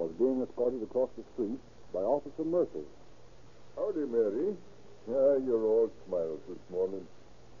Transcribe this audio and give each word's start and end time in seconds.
was 0.00 0.16
being 0.16 0.40
escorted 0.40 0.80
across 0.80 1.12
the 1.20 1.24
street 1.36 1.60
by 1.92 2.00
Officer 2.00 2.40
Murphy. 2.40 2.88
Howdy, 3.76 4.08
Mary. 4.08 4.56
Ah, 5.12 5.36
you're 5.44 5.60
all 5.60 5.92
smiles 6.08 6.40
this 6.48 6.64
morning. 6.72 7.04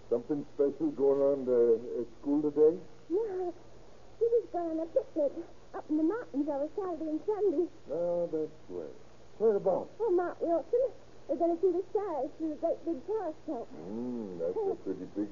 Something 0.08 0.48
special 0.56 0.88
going 0.96 1.20
on 1.20 1.38
uh, 1.44 2.00
at 2.00 2.08
school 2.20 2.40
today? 2.40 2.80
No, 3.12 3.52
we 3.52 4.24
was 4.24 4.46
going 4.56 4.80
on 4.80 4.80
a 4.80 4.88
picnic 4.88 5.32
up 5.76 5.84
in 5.92 5.96
the 6.00 6.08
mountains 6.08 6.48
over 6.48 6.68
Saturday 6.80 7.12
and 7.12 7.20
Sunday. 7.28 7.64
Ah, 7.92 8.24
that's 8.32 8.60
right. 8.72 8.98
Whereabouts? 9.36 9.92
Oh, 10.00 10.08
Mount 10.08 10.40
Wilson. 10.40 10.84
We're 11.28 11.36
going 11.36 11.54
to 11.54 11.60
see 11.60 11.72
the 11.76 11.84
stars 11.92 12.28
through 12.40 12.56
the 12.56 12.60
great 12.64 12.80
big 12.88 12.98
telescope. 13.04 13.68
Hmm, 13.68 14.40
that's 14.40 14.56
a 14.56 14.76
pretty 14.80 15.06
big 15.12 15.30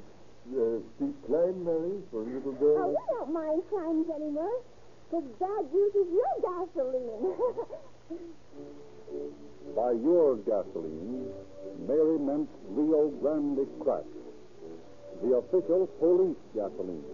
uh, 0.52 0.78
steep 0.94 1.16
climb, 1.24 1.56
Mary, 1.64 2.04
for 2.12 2.20
a 2.20 2.28
little 2.28 2.52
girl. 2.52 2.76
Oh, 2.76 2.92
girl. 2.92 3.00
we 3.00 3.04
don't 3.16 3.32
mind 3.32 3.62
climbs 3.72 4.06
anymore. 4.12 4.60
Because 5.08 5.24
Dad 5.40 5.64
uses 5.72 6.04
your 6.12 6.34
gasoline. 6.44 7.32
By 9.74 9.92
your 9.92 10.36
gasoline, 10.44 11.30
Mary 11.86 12.18
meant 12.18 12.48
Rio 12.68 13.08
Grande 13.20 13.66
Crack, 13.80 14.04
the 15.22 15.36
official 15.36 15.86
police 15.98 16.36
gasoline. 16.54 17.04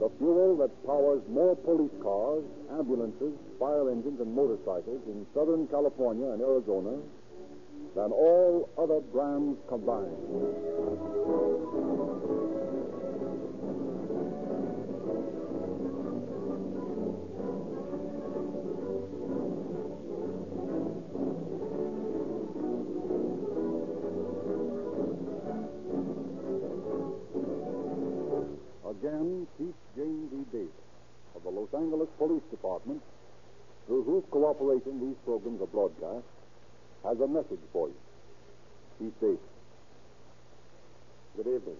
The 0.00 0.08
fuel 0.18 0.56
that 0.58 0.70
powers 0.86 1.22
more 1.28 1.56
police 1.56 1.92
cars, 2.02 2.44
ambulances, 2.78 3.34
fire 3.58 3.90
engines, 3.90 4.20
and 4.20 4.34
motorcycles 4.34 5.02
in 5.08 5.26
Southern 5.34 5.66
California 5.68 6.30
and 6.30 6.40
Arizona 6.40 6.98
than 7.96 8.12
all 8.12 8.68
other 8.78 9.00
brands 9.00 9.58
combined. 9.68 10.14
Chief 29.56 29.74
James 29.96 30.32
E. 30.32 30.44
Davis 30.52 30.84
of 31.34 31.42
the 31.42 31.50
Los 31.50 31.72
Angeles 31.74 32.08
Police 32.18 32.42
Department, 32.50 33.02
through 33.86 34.04
whose 34.04 34.24
cooperation 34.30 35.00
these 35.00 35.16
programs 35.24 35.62
are 35.62 35.66
broadcast, 35.66 36.26
has 37.04 37.18
a 37.20 37.26
message 37.26 37.62
for 37.72 37.88
you. 37.88 38.00
Chief 38.98 39.12
Davis. 39.20 39.38
Good 41.36 41.46
evening. 41.46 41.78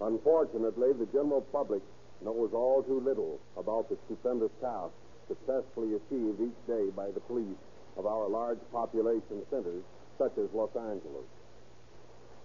Unfortunately, 0.00 0.92
the 0.92 1.06
general 1.06 1.40
public 1.50 1.82
knows 2.22 2.50
all 2.52 2.82
too 2.82 3.00
little 3.00 3.38
about 3.56 3.88
the 3.88 3.96
stupendous 4.06 4.52
task 4.60 4.92
successfully 5.28 5.94
achieved 5.94 6.40
each 6.40 6.66
day 6.66 6.90
by 6.94 7.10
the 7.10 7.20
police 7.20 7.58
of 7.96 8.06
our 8.06 8.28
large 8.28 8.58
population 8.72 9.42
centers, 9.50 9.82
such 10.18 10.32
as 10.38 10.48
Los 10.52 10.74
Angeles. 10.76 11.26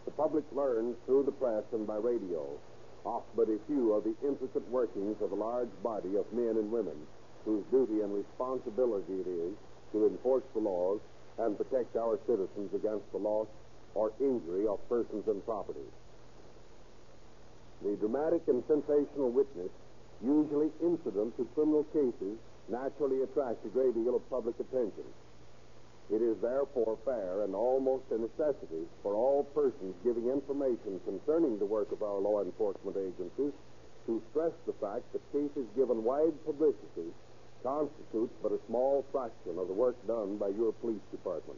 The 0.06 0.12
public 0.12 0.44
learns 0.52 0.96
through 1.06 1.24
the 1.24 1.32
press 1.32 1.64
and 1.72 1.88
by 1.88 1.96
radio 1.98 2.44
off 3.06 3.24
but 3.36 3.50
a 3.50 3.60
few 3.68 3.94
of 3.94 4.04
the 4.04 4.16
intricate 4.26 4.68
workings 4.70 5.18
of 5.22 5.32
a 5.32 5.36
large 5.36 5.72
body 5.84 6.16
of 6.16 6.26
men 6.32 6.56
and 6.56 6.72
women 6.72 6.96
whose 7.46 7.64
duty 7.72 8.02
and 8.02 8.14
responsibility 8.14 9.14
it 9.20 9.28
is 9.28 9.54
to 9.92 10.08
enforce 10.08 10.44
the 10.54 10.60
laws 10.60 11.00
and 11.40 11.58
protect 11.58 11.96
our 11.96 12.20
citizens 12.26 12.72
against 12.74 13.04
the 13.12 13.18
loss 13.18 13.48
or 13.96 14.12
injury 14.20 14.66
of 14.68 14.80
persons 14.90 15.28
and 15.28 15.44
property. 15.46 15.86
The 17.84 17.96
dramatic 17.98 18.48
and 18.48 18.64
sensational 18.68 19.30
witness, 19.30 19.70
usually 20.24 20.72
incident 20.82 21.36
to 21.38 21.44
criminal 21.54 21.84
cases, 21.92 22.40
naturally 22.70 23.24
attracts 23.24 23.66
a 23.66 23.70
great 23.70 23.94
deal 23.94 24.16
of 24.16 24.30
public 24.30 24.56
attention. 24.60 25.04
It 26.14 26.22
is 26.22 26.38
therefore 26.46 27.00
fair 27.06 27.42
and 27.42 27.56
almost 27.56 28.06
a 28.14 28.22
necessity 28.22 28.86
for 29.02 29.16
all 29.18 29.50
persons 29.58 29.98
giving 30.06 30.30
information 30.30 31.02
concerning 31.10 31.58
the 31.58 31.66
work 31.66 31.92
of 31.92 32.04
our 32.04 32.22
law 32.22 32.46
enforcement 32.46 32.98
agencies 33.02 33.50
to 34.06 34.22
stress 34.30 34.54
the 34.68 34.78
fact 34.78 35.10
that 35.10 35.26
cases 35.34 35.66
given 35.76 36.04
wide 36.06 36.38
publicity 36.46 37.10
constitutes 37.66 38.36
but 38.44 38.54
a 38.54 38.62
small 38.70 39.02
fraction 39.12 39.58
of 39.58 39.66
the 39.66 39.74
work 39.74 39.98
done 40.06 40.38
by 40.38 40.50
your 40.54 40.72
police 40.86 41.02
department. 41.10 41.58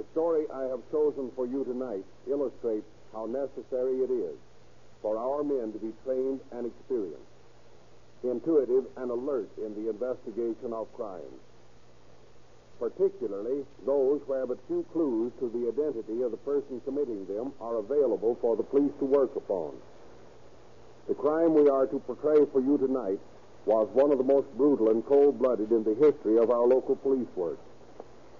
The 0.00 0.06
story 0.12 0.48
I 0.48 0.64
have 0.72 0.80
chosen 0.90 1.28
for 1.36 1.44
you 1.44 1.68
tonight 1.68 2.04
illustrates 2.24 2.88
how 3.12 3.26
necessary 3.26 4.00
it 4.00 4.12
is 4.12 4.38
for 5.02 5.18
our 5.20 5.44
men 5.44 5.68
to 5.76 5.78
be 5.78 5.92
trained 6.00 6.40
and 6.52 6.64
experienced, 6.64 7.28
intuitive 8.24 8.88
and 8.96 9.10
alert 9.10 9.52
in 9.60 9.76
the 9.76 9.90
investigation 9.92 10.72
of 10.72 10.88
crimes, 10.96 11.44
particularly 12.78 13.64
those 13.84 14.20
where 14.26 14.46
but 14.46 14.58
few 14.66 14.84
clues 14.92 15.32
to 15.40 15.48
the 15.48 15.68
identity 15.68 16.22
of 16.22 16.30
the 16.30 16.36
person 16.38 16.80
committing 16.84 17.26
them 17.26 17.52
are 17.60 17.76
available 17.76 18.36
for 18.40 18.56
the 18.56 18.62
police 18.62 18.92
to 18.98 19.04
work 19.04 19.34
upon. 19.36 19.72
The 21.08 21.14
crime 21.14 21.54
we 21.54 21.68
are 21.68 21.86
to 21.86 21.98
portray 22.00 22.44
for 22.52 22.60
you 22.60 22.76
tonight 22.78 23.20
was 23.64 23.88
one 23.92 24.12
of 24.12 24.18
the 24.18 24.24
most 24.24 24.48
brutal 24.56 24.90
and 24.90 25.04
cold-blooded 25.06 25.70
in 25.70 25.84
the 25.84 25.94
history 25.94 26.38
of 26.38 26.50
our 26.50 26.66
local 26.66 26.96
police 26.96 27.28
work. 27.34 27.58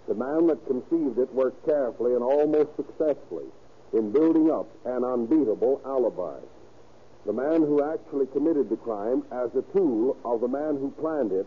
The 0.08 0.14
man 0.14 0.46
that 0.46 0.66
conceived 0.66 1.18
it 1.18 1.32
worked 1.34 1.64
carefully 1.64 2.14
and 2.14 2.22
almost 2.22 2.76
successfully 2.76 3.46
in 3.92 4.12
building 4.12 4.50
up 4.50 4.68
an 4.84 5.04
unbeatable 5.04 5.80
alibi. 5.84 6.38
The 7.24 7.32
man 7.32 7.62
who 7.62 7.82
actually 7.82 8.26
committed 8.26 8.68
the 8.68 8.76
crime 8.76 9.24
as 9.32 9.50
a 9.56 9.62
tool 9.72 10.16
of 10.24 10.40
the 10.40 10.48
man 10.48 10.76
who 10.76 10.92
planned 11.00 11.32
it 11.32 11.46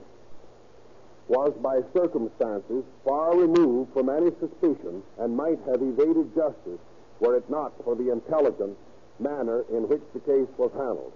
was 1.29 1.53
by 1.61 1.79
circumstances 1.93 2.83
far 3.05 3.37
removed 3.37 3.93
from 3.93 4.09
any 4.09 4.31
suspicion 4.39 5.03
and 5.19 5.37
might 5.37 5.59
have 5.69 5.81
evaded 5.81 6.33
justice 6.35 6.81
were 7.19 7.37
it 7.37 7.47
not 7.49 7.71
for 7.83 7.95
the 7.95 8.11
intelligent 8.11 8.75
manner 9.19 9.63
in 9.69 9.87
which 9.87 10.01
the 10.13 10.19
case 10.21 10.49
was 10.57 10.71
handled. 10.73 11.13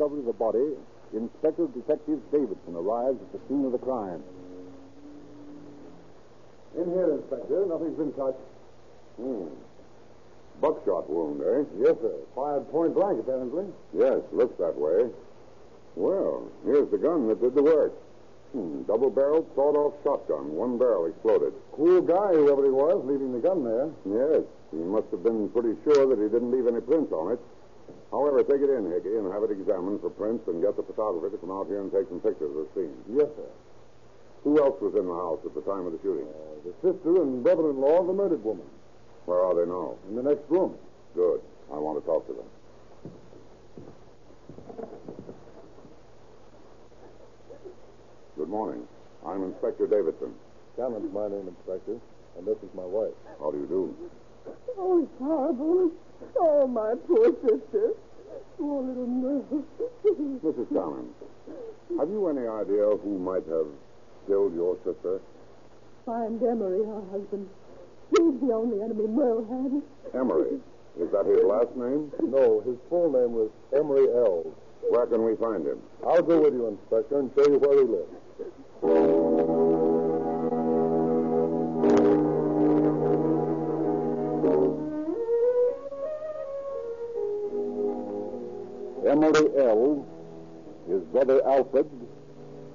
Discovery 0.00 0.20
of 0.20 0.26
the 0.26 0.32
body, 0.32 0.72
Inspector 1.12 1.66
Detective 1.74 2.20
Davidson 2.32 2.74
arrives 2.74 3.20
at 3.20 3.32
the 3.32 3.40
scene 3.48 3.66
of 3.66 3.72
the 3.72 3.78
crime. 3.78 4.22
In 6.78 6.88
here, 6.88 7.12
Inspector. 7.20 7.66
Nothing's 7.66 7.98
been 7.98 8.12
touched. 8.14 8.38
Hmm. 9.20 9.48
Buckshot 10.60 11.10
wound, 11.10 11.42
eh? 11.42 11.68
Yes, 11.84 11.96
sir. 12.00 12.16
Fired 12.34 12.70
point 12.70 12.94
blank, 12.94 13.20
apparently. 13.20 13.66
Yes, 13.92 14.20
looks 14.32 14.56
that 14.58 14.76
way. 14.76 15.10
Well, 15.96 16.48
here's 16.64 16.90
the 16.90 16.98
gun 16.98 17.28
that 17.28 17.40
did 17.42 17.54
the 17.54 17.62
work. 17.62 17.92
Hmm, 18.52 18.82
double-barreled, 18.82 19.50
sawed-off 19.54 19.94
shotgun. 20.02 20.56
One 20.56 20.78
barrel 20.78 21.06
exploded. 21.06 21.52
Cool 21.72 22.00
guy, 22.00 22.32
whoever 22.32 22.64
he 22.64 22.70
was, 22.70 23.04
leaving 23.04 23.32
the 23.32 23.40
gun 23.40 23.64
there. 23.64 23.90
Yes, 24.06 24.44
he 24.70 24.78
must 24.78 25.10
have 25.10 25.22
been 25.22 25.50
pretty 25.50 25.76
sure 25.84 26.08
that 26.08 26.16
he 26.16 26.28
didn't 26.28 26.50
leave 26.50 26.66
any 26.66 26.80
prints 26.80 27.12
on 27.12 27.32
it. 27.32 27.40
However, 28.10 28.42
take 28.42 28.60
it 28.60 28.70
in, 28.70 28.90
Hickey, 28.90 29.14
and 29.14 29.32
have 29.32 29.44
it 29.44 29.52
examined 29.52 30.00
for 30.00 30.10
prints 30.10 30.46
and 30.48 30.60
get 30.60 30.76
the 30.76 30.82
photographer 30.82 31.30
to 31.30 31.38
come 31.38 31.50
out 31.50 31.68
here 31.68 31.80
and 31.80 31.92
take 31.92 32.08
some 32.08 32.18
pictures 32.18 32.50
of 32.50 32.66
the 32.66 32.68
scene. 32.74 32.96
Yes, 33.06 33.30
sir. 33.36 33.50
Who 34.42 34.58
else 34.58 34.80
was 34.80 34.94
in 34.96 35.06
the 35.06 35.14
house 35.14 35.38
at 35.44 35.54
the 35.54 35.62
time 35.62 35.86
of 35.86 35.92
the 35.92 36.00
shooting? 36.02 36.26
Uh, 36.26 36.66
the 36.66 36.74
sister 36.82 37.22
and 37.22 37.44
brother-in-law 37.44 38.00
of 38.00 38.06
the 38.08 38.12
murdered 38.12 38.42
woman. 38.42 38.66
Where 39.26 39.38
are 39.38 39.54
they 39.54 39.70
now? 39.70 39.94
In 40.08 40.16
the 40.16 40.22
next 40.22 40.42
room. 40.48 40.76
Good. 41.14 41.40
I 41.70 41.78
want 41.78 42.02
to 42.02 42.06
talk 42.06 42.26
to 42.26 42.32
them. 42.34 42.48
Good 48.36 48.48
morning. 48.48 48.88
I'm 49.24 49.44
Inspector 49.44 49.86
Davidson. 49.86 50.34
Cannon's 50.74 51.12
my 51.12 51.28
name, 51.28 51.46
Inspector, 51.46 52.00
and 52.38 52.46
this 52.46 52.56
is 52.58 52.74
my 52.74 52.84
wife. 52.84 53.12
How 53.38 53.50
do 53.50 53.58
you 53.58 53.66
do? 53.66 53.94
Oh, 54.78 55.02
it's 55.02 55.18
horrible. 55.18 55.92
Oh, 56.38 56.66
my 56.66 56.94
poor 57.06 57.32
sister. 57.42 57.92
Poor 58.58 58.82
little 58.82 59.06
nurse. 59.06 59.64
Mrs. 60.44 60.68
Cannon, 60.68 61.08
have 61.98 62.08
you 62.10 62.28
any 62.28 62.46
idea 62.46 62.96
who 63.02 63.18
might 63.18 63.46
have 63.48 63.66
killed 64.26 64.54
your 64.54 64.76
sister? 64.84 65.20
Find 66.06 66.42
Emery, 66.42 66.84
her 66.84 67.02
husband. 67.10 67.48
He's 68.10 68.40
the 68.40 68.52
only 68.52 68.82
enemy 68.82 69.06
Merle 69.06 69.44
had. 69.44 70.20
Emery. 70.20 70.58
Is 70.98 71.10
that 71.12 71.24
his 71.26 71.42
last 71.44 71.74
name? 71.76 72.12
No, 72.20 72.60
his 72.60 72.76
full 72.88 73.10
name 73.12 73.32
was 73.32 73.50
Emery 73.74 74.08
Ells. 74.12 74.52
Where 74.90 75.06
can 75.06 75.24
we 75.24 75.36
find 75.36 75.66
him? 75.66 75.80
I'll 76.06 76.22
go 76.22 76.40
with 76.40 76.54
you, 76.54 76.66
Inspector, 76.66 77.18
and 77.18 77.30
show 77.36 77.46
you 77.46 77.58
where 77.58 77.78
he 77.78 77.84
lives. 77.84 79.19
Emery 89.10 89.48
Ells, 89.58 90.06
his 90.88 91.02
brother 91.10 91.44
Alfred, 91.44 91.90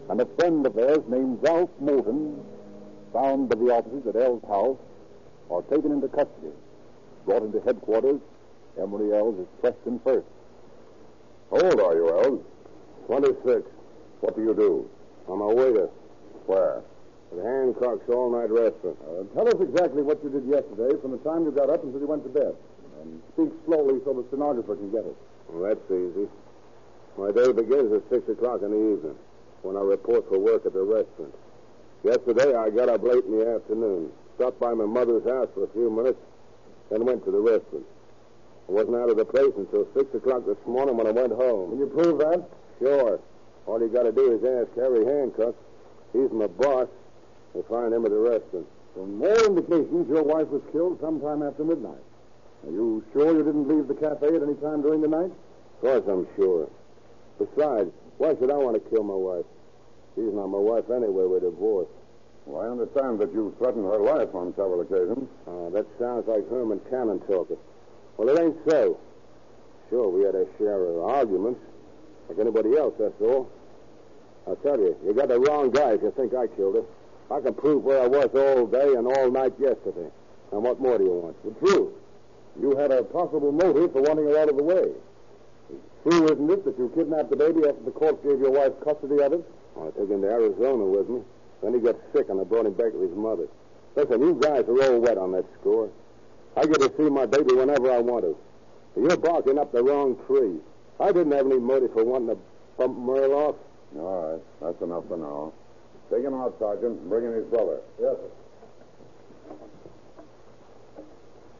and 0.10 0.20
a 0.20 0.26
friend 0.38 0.66
of 0.66 0.76
theirs 0.76 1.00
named 1.08 1.40
Ralph 1.42 1.70
Moulton, 1.80 2.44
found 3.14 3.48
by 3.48 3.56
the 3.56 3.72
officers 3.72 4.06
at 4.06 4.18
Ells' 4.18 4.44
house, 4.46 4.78
are 5.50 5.62
taken 5.64 5.94
into 5.94 6.10
custody. 6.10 6.52
Brought 7.26 7.44
into 7.44 7.62
headquarters, 7.62 8.20
Emery 8.78 9.18
Ells 9.18 9.40
is 9.40 9.48
questioned 9.62 10.02
first. 10.04 10.28
How 11.52 11.62
old 11.62 11.80
are 11.80 11.96
you, 11.96 12.10
Ells? 12.10 12.44
26. 13.08 13.62
What 14.20 14.36
do 14.36 14.44
you 14.44 14.54
do? 14.54 14.90
I'm 15.32 15.40
a 15.40 15.54
waiter 15.54 15.88
Where? 16.48 16.82
at 17.32 17.46
Hancock's 17.46 18.10
all-night 18.10 18.52
restaurant. 18.52 18.98
Uh, 19.08 19.24
tell 19.34 19.48
us 19.48 19.56
exactly 19.62 20.04
what 20.04 20.22
you 20.24 20.30
did 20.30 20.46
yesterday 20.46 21.00
from 21.02 21.12
the 21.12 21.18
time 21.20 21.46
you 21.46 21.52
got 21.52 21.70
up 21.70 21.84
until 21.84 22.00
you 22.00 22.08
went 22.08 22.24
to 22.24 22.30
bed. 22.30 22.54
And 23.02 23.22
speak 23.34 23.52
slowly 23.66 24.02
so 24.04 24.14
the 24.14 24.26
stenographer 24.28 24.76
can 24.76 24.92
get 24.92 25.06
it. 25.06 25.16
Well, 25.56 25.70
that's 25.72 25.90
easy. 25.90 26.28
My 27.18 27.32
day 27.32 27.54
begins 27.54 27.94
at 27.94 28.04
6 28.10 28.28
o'clock 28.28 28.62
in 28.62 28.72
the 28.72 28.92
evening 28.92 29.16
when 29.62 29.78
I 29.78 29.80
report 29.80 30.28
for 30.28 30.38
work 30.38 30.66
at 30.66 30.74
the 30.74 30.84
restaurant. 30.84 31.34
Yesterday, 32.04 32.54
I 32.54 32.70
got 32.70 32.90
up 32.90 33.04
late 33.04 33.24
in 33.24 33.40
the 33.40 33.56
afternoon, 33.56 34.12
stopped 34.36 34.60
by 34.60 34.74
my 34.74 34.84
mother's 34.84 35.24
house 35.24 35.48
for 35.54 35.64
a 35.64 35.72
few 35.72 35.90
minutes, 35.90 36.20
then 36.92 37.06
went 37.06 37.24
to 37.24 37.32
the 37.32 37.40
restaurant. 37.40 37.86
I 38.68 38.72
wasn't 38.74 38.98
out 38.98 39.10
of 39.10 39.16
the 39.16 39.24
place 39.24 39.54
until 39.56 39.88
6 39.96 40.14
o'clock 40.14 40.46
this 40.46 40.60
morning 40.68 40.98
when 40.98 41.08
I 41.08 41.12
went 41.12 41.32
home. 41.32 41.70
Can 41.72 41.80
you 41.80 41.88
prove 41.88 42.20
that? 42.20 42.44
Sure. 42.80 43.20
All 43.66 43.80
you 43.80 43.88
got 43.88 44.04
to 44.04 44.12
do 44.12 44.36
is 44.36 44.44
ask 44.44 44.76
Harry 44.76 45.06
Hancock. 45.06 45.56
He's 46.12 46.32
my 46.32 46.48
boss. 46.48 46.90
You'll 47.54 47.64
find 47.64 47.94
him 47.94 48.04
at 48.04 48.12
the 48.12 48.20
restaurant. 48.20 48.68
From 48.94 49.22
all 49.24 49.46
indications, 49.46 50.10
your 50.10 50.24
wife 50.24 50.50
was 50.50 50.62
killed 50.74 51.00
sometime 51.00 51.44
after 51.44 51.64
midnight. 51.64 52.04
Are 52.68 52.72
you 52.72 53.06
sure 53.14 53.32
you 53.32 53.44
didn't 53.44 53.70
leave 53.70 53.88
the 53.88 53.96
cafe 53.96 54.36
at 54.36 54.44
any 54.44 54.56
time 54.56 54.82
during 54.82 55.00
the 55.00 55.08
night? 55.08 55.32
Of 55.86 56.04
course, 56.04 56.18
I'm 56.18 56.28
sure. 56.36 56.68
Besides, 57.38 57.92
why 58.18 58.34
should 58.40 58.50
I 58.50 58.58
want 58.58 58.74
to 58.74 58.90
kill 58.90 59.04
my 59.04 59.14
wife? 59.14 59.46
She's 60.16 60.34
not 60.34 60.48
my 60.48 60.58
wife 60.58 60.90
anyway. 60.90 61.30
We're 61.30 61.42
divorced. 61.42 61.92
Well, 62.48 62.66
I 62.66 62.72
understand 62.74 63.20
that 63.20 63.32
you 63.34 63.54
threatened 63.60 63.86
her 63.86 64.00
life 64.00 64.34
on 64.34 64.50
several 64.58 64.82
occasions. 64.82 65.30
Oh, 65.46 65.70
that 65.70 65.86
sounds 66.00 66.28
like 66.28 66.50
Herman 66.50 66.82
Cannon 66.90 67.20
talking. 67.30 67.58
Well, 68.18 68.30
it 68.30 68.42
ain't 68.42 68.58
so. 68.68 68.98
Sure, 69.92 70.10
we 70.10 70.26
had 70.26 70.34
a 70.34 70.48
share 70.58 70.90
of 70.90 71.04
arguments, 71.04 71.62
like 72.30 72.40
anybody 72.40 72.76
else, 72.76 72.96
that's 72.98 73.22
all. 73.22 73.52
I'll 74.48 74.56
tell 74.58 74.80
you, 74.80 74.98
you 75.06 75.14
got 75.14 75.28
the 75.28 75.40
wrong 75.40 75.70
guy 75.70 75.94
if 75.94 76.02
you 76.02 76.12
think 76.18 76.34
I 76.34 76.48
killed 76.48 76.82
her. 76.82 76.86
I 77.30 77.42
can 77.42 77.54
prove 77.54 77.84
where 77.84 78.02
I 78.02 78.08
was 78.08 78.30
all 78.34 78.66
day 78.66 78.94
and 78.96 79.06
all 79.06 79.30
night 79.30 79.54
yesterday. 79.60 80.10
And 80.52 80.64
what 80.64 80.82
more 80.82 80.98
do 80.98 81.04
you 81.04 81.14
want? 81.14 81.38
The 81.46 81.52
truth. 81.62 81.94
You 82.60 82.76
had 82.76 82.92
a 82.92 83.04
possible 83.04 83.52
motive 83.52 83.94
for 83.94 84.02
wanting 84.02 84.26
her 84.26 84.38
out 84.40 84.50
of 84.50 84.58
the 84.58 84.64
way. 84.64 84.90
It's 86.06 86.16
true, 86.16 86.26
isn't 86.26 86.50
it, 86.52 86.66
that 86.66 86.78
you 86.78 86.92
kidnapped 86.94 87.32
the 87.32 87.36
baby 87.36 87.68
after 87.68 87.84
the 87.84 87.92
court 87.92 88.24
gave 88.24 88.40
your 88.40 88.52
wife 88.52 88.74
custody 88.84 89.22
of 89.22 89.34
it? 89.34 89.44
I 89.76 89.90
took 89.90 90.10
him 90.10 90.22
to 90.22 90.30
Arizona 90.30 90.86
with 90.86 91.10
me. 91.10 91.22
Then 91.64 91.74
he 91.74 91.80
got 91.80 91.96
sick, 92.14 92.30
and 92.30 92.40
I 92.40 92.44
brought 92.44 92.68
him 92.68 92.74
back 92.74 92.92
to 92.92 93.02
his 93.02 93.16
mother. 93.16 93.48
Listen, 93.96 94.22
you 94.22 94.36
guys 94.40 94.66
are 94.68 94.84
all 94.84 95.00
wet 95.00 95.18
on 95.18 95.32
that 95.32 95.46
score. 95.60 95.90
I 96.56 96.66
get 96.66 96.80
to 96.82 96.92
see 96.96 97.10
my 97.10 97.26
baby 97.26 97.56
whenever 97.56 97.92
I 97.92 98.00
want 98.00 98.24
to. 98.24 98.38
You're 98.96 99.18
barking 99.18 99.58
up 99.58 99.72
the 99.72 99.84
wrong 99.84 100.16
tree. 100.28 100.60
I 101.00 101.12
didn't 101.12 101.32
have 101.32 101.48
any 101.48 101.60
motive 101.60 101.92
for 101.94 102.04
wanting 102.04 102.36
to 102.36 102.38
bump 102.78 102.98
Merle 102.98 103.34
off. 103.34 103.56
All 103.98 104.32
right. 104.32 104.42
That's 104.62 104.82
enough 104.82 105.08
for 105.08 105.18
now. 105.18 105.54
Take 106.12 106.24
him 106.24 106.36
out, 106.36 106.56
Sergeant, 106.60 107.00
and 107.00 107.10
bring 107.10 107.26
in 107.26 107.34
his 107.34 107.46
brother. 107.46 107.80
Yes, 108.00 108.16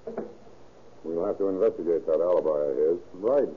sir. 0.06 0.24
We'll 1.04 1.26
have 1.26 1.38
to 1.40 1.48
investigate 1.50 2.06
that 2.06 2.22
alibi 2.22 2.50
of 2.50 2.78
his. 2.78 3.00
Right. 3.16 3.50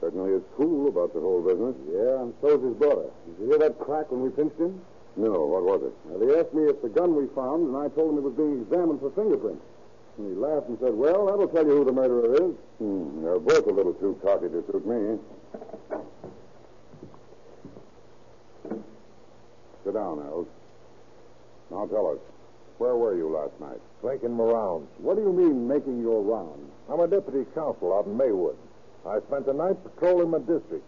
Certainly 0.00 0.32
is 0.32 0.42
cool 0.56 0.88
about 0.88 1.12
the 1.12 1.20
whole 1.20 1.42
business. 1.42 1.76
Yeah, 1.92 2.22
and 2.22 2.34
so's 2.40 2.62
his 2.64 2.74
brother. 2.74 3.04
Did 3.26 3.36
you 3.38 3.46
hear 3.50 3.58
that 3.58 3.78
crack 3.78 4.10
when 4.10 4.22
we 4.22 4.30
pinched 4.30 4.58
him? 4.58 4.80
No, 5.16 5.44
what 5.44 5.62
was 5.64 5.82
it? 5.82 5.94
Now, 6.08 6.16
they 6.16 6.40
asked 6.40 6.54
me 6.54 6.64
if 6.64 6.80
the 6.80 6.88
gun 6.88 7.14
we 7.14 7.26
found, 7.34 7.68
and 7.68 7.76
I 7.76 7.88
told 7.92 8.10
them 8.10 8.18
it 8.18 8.24
was 8.24 8.34
being 8.34 8.62
examined 8.62 9.00
for 9.00 9.10
fingerprints. 9.10 9.60
And 10.16 10.28
he 10.28 10.34
laughed 10.34 10.68
and 10.68 10.78
said, 10.80 10.94
Well, 10.94 11.26
that'll 11.26 11.48
tell 11.48 11.66
you 11.66 11.76
who 11.76 11.84
the 11.84 11.92
murderer 11.92 12.32
is. 12.34 12.54
Hmm, 12.78 13.22
they're 13.22 13.38
both 13.38 13.66
a 13.66 13.72
little 13.72 13.94
too 13.94 14.18
cocky 14.24 14.48
to 14.48 14.64
suit 14.70 14.86
me. 14.86 15.18
Sit 19.84 19.94
down, 19.94 20.20
Ells. 20.20 20.46
Now 21.70 21.86
tell 21.86 22.08
us, 22.08 22.18
where 22.78 22.96
were 22.96 23.16
you 23.16 23.28
last 23.28 23.52
night? 23.60 23.80
Making 24.02 24.36
my 24.36 24.44
rounds. 24.44 24.88
What 24.98 25.16
do 25.16 25.22
you 25.22 25.32
mean, 25.32 25.68
making 25.68 26.00
your 26.00 26.22
rounds? 26.22 26.70
I'm 26.88 27.00
a 27.00 27.06
deputy 27.06 27.44
counsel 27.54 27.92
out 27.92 28.06
in 28.06 28.16
Maywood. 28.16 28.56
I 29.06 29.20
spent 29.26 29.46
the 29.46 29.54
night 29.54 29.76
patrolling 29.82 30.30
my 30.30 30.38
district. 30.38 30.84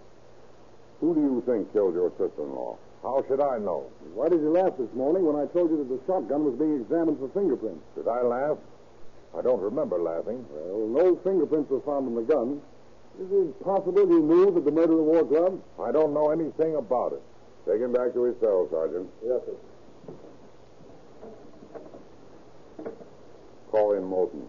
Who 1.00 1.14
do 1.14 1.20
you 1.20 1.42
think 1.46 1.72
killed 1.72 1.94
your 1.94 2.10
sister-in-law? 2.18 2.76
How 3.02 3.24
should 3.26 3.40
I 3.40 3.58
know? 3.58 3.90
Why 4.14 4.28
did 4.28 4.40
you 4.40 4.50
laugh 4.50 4.76
this 4.78 4.92
morning 4.94 5.24
when 5.26 5.34
I 5.34 5.46
told 5.50 5.70
you 5.70 5.78
that 5.78 5.88
the 5.90 5.98
shotgun 6.06 6.44
was 6.44 6.54
being 6.54 6.80
examined 6.80 7.18
for 7.18 7.28
fingerprints? 7.34 7.82
Did 7.96 8.06
I 8.06 8.22
laugh? 8.22 8.58
I 9.36 9.42
don't 9.42 9.60
remember 9.60 9.98
laughing. 9.98 10.44
Well, 10.50 10.86
no 10.86 11.16
fingerprints 11.24 11.70
were 11.70 11.80
found 11.80 12.06
on 12.06 12.14
the 12.14 12.22
gun. 12.22 12.60
Is 13.18 13.26
it 13.32 13.64
possible 13.64 14.06
you 14.06 14.20
knew 14.22 14.52
that 14.52 14.64
the 14.64 14.70
murderer 14.70 15.02
wore 15.02 15.24
gloves? 15.24 15.60
I 15.80 15.90
don't 15.90 16.14
know 16.14 16.30
anything 16.30 16.76
about 16.76 17.12
it. 17.12 17.22
Take 17.66 17.80
him 17.80 17.92
back 17.92 18.12
to 18.14 18.24
his 18.24 18.38
cell, 18.40 18.68
Sergeant. 18.70 19.08
Yes, 19.24 19.40
sir. 19.46 19.56
Call 23.70 23.94
in 23.94 24.04
Moulton. 24.04 24.46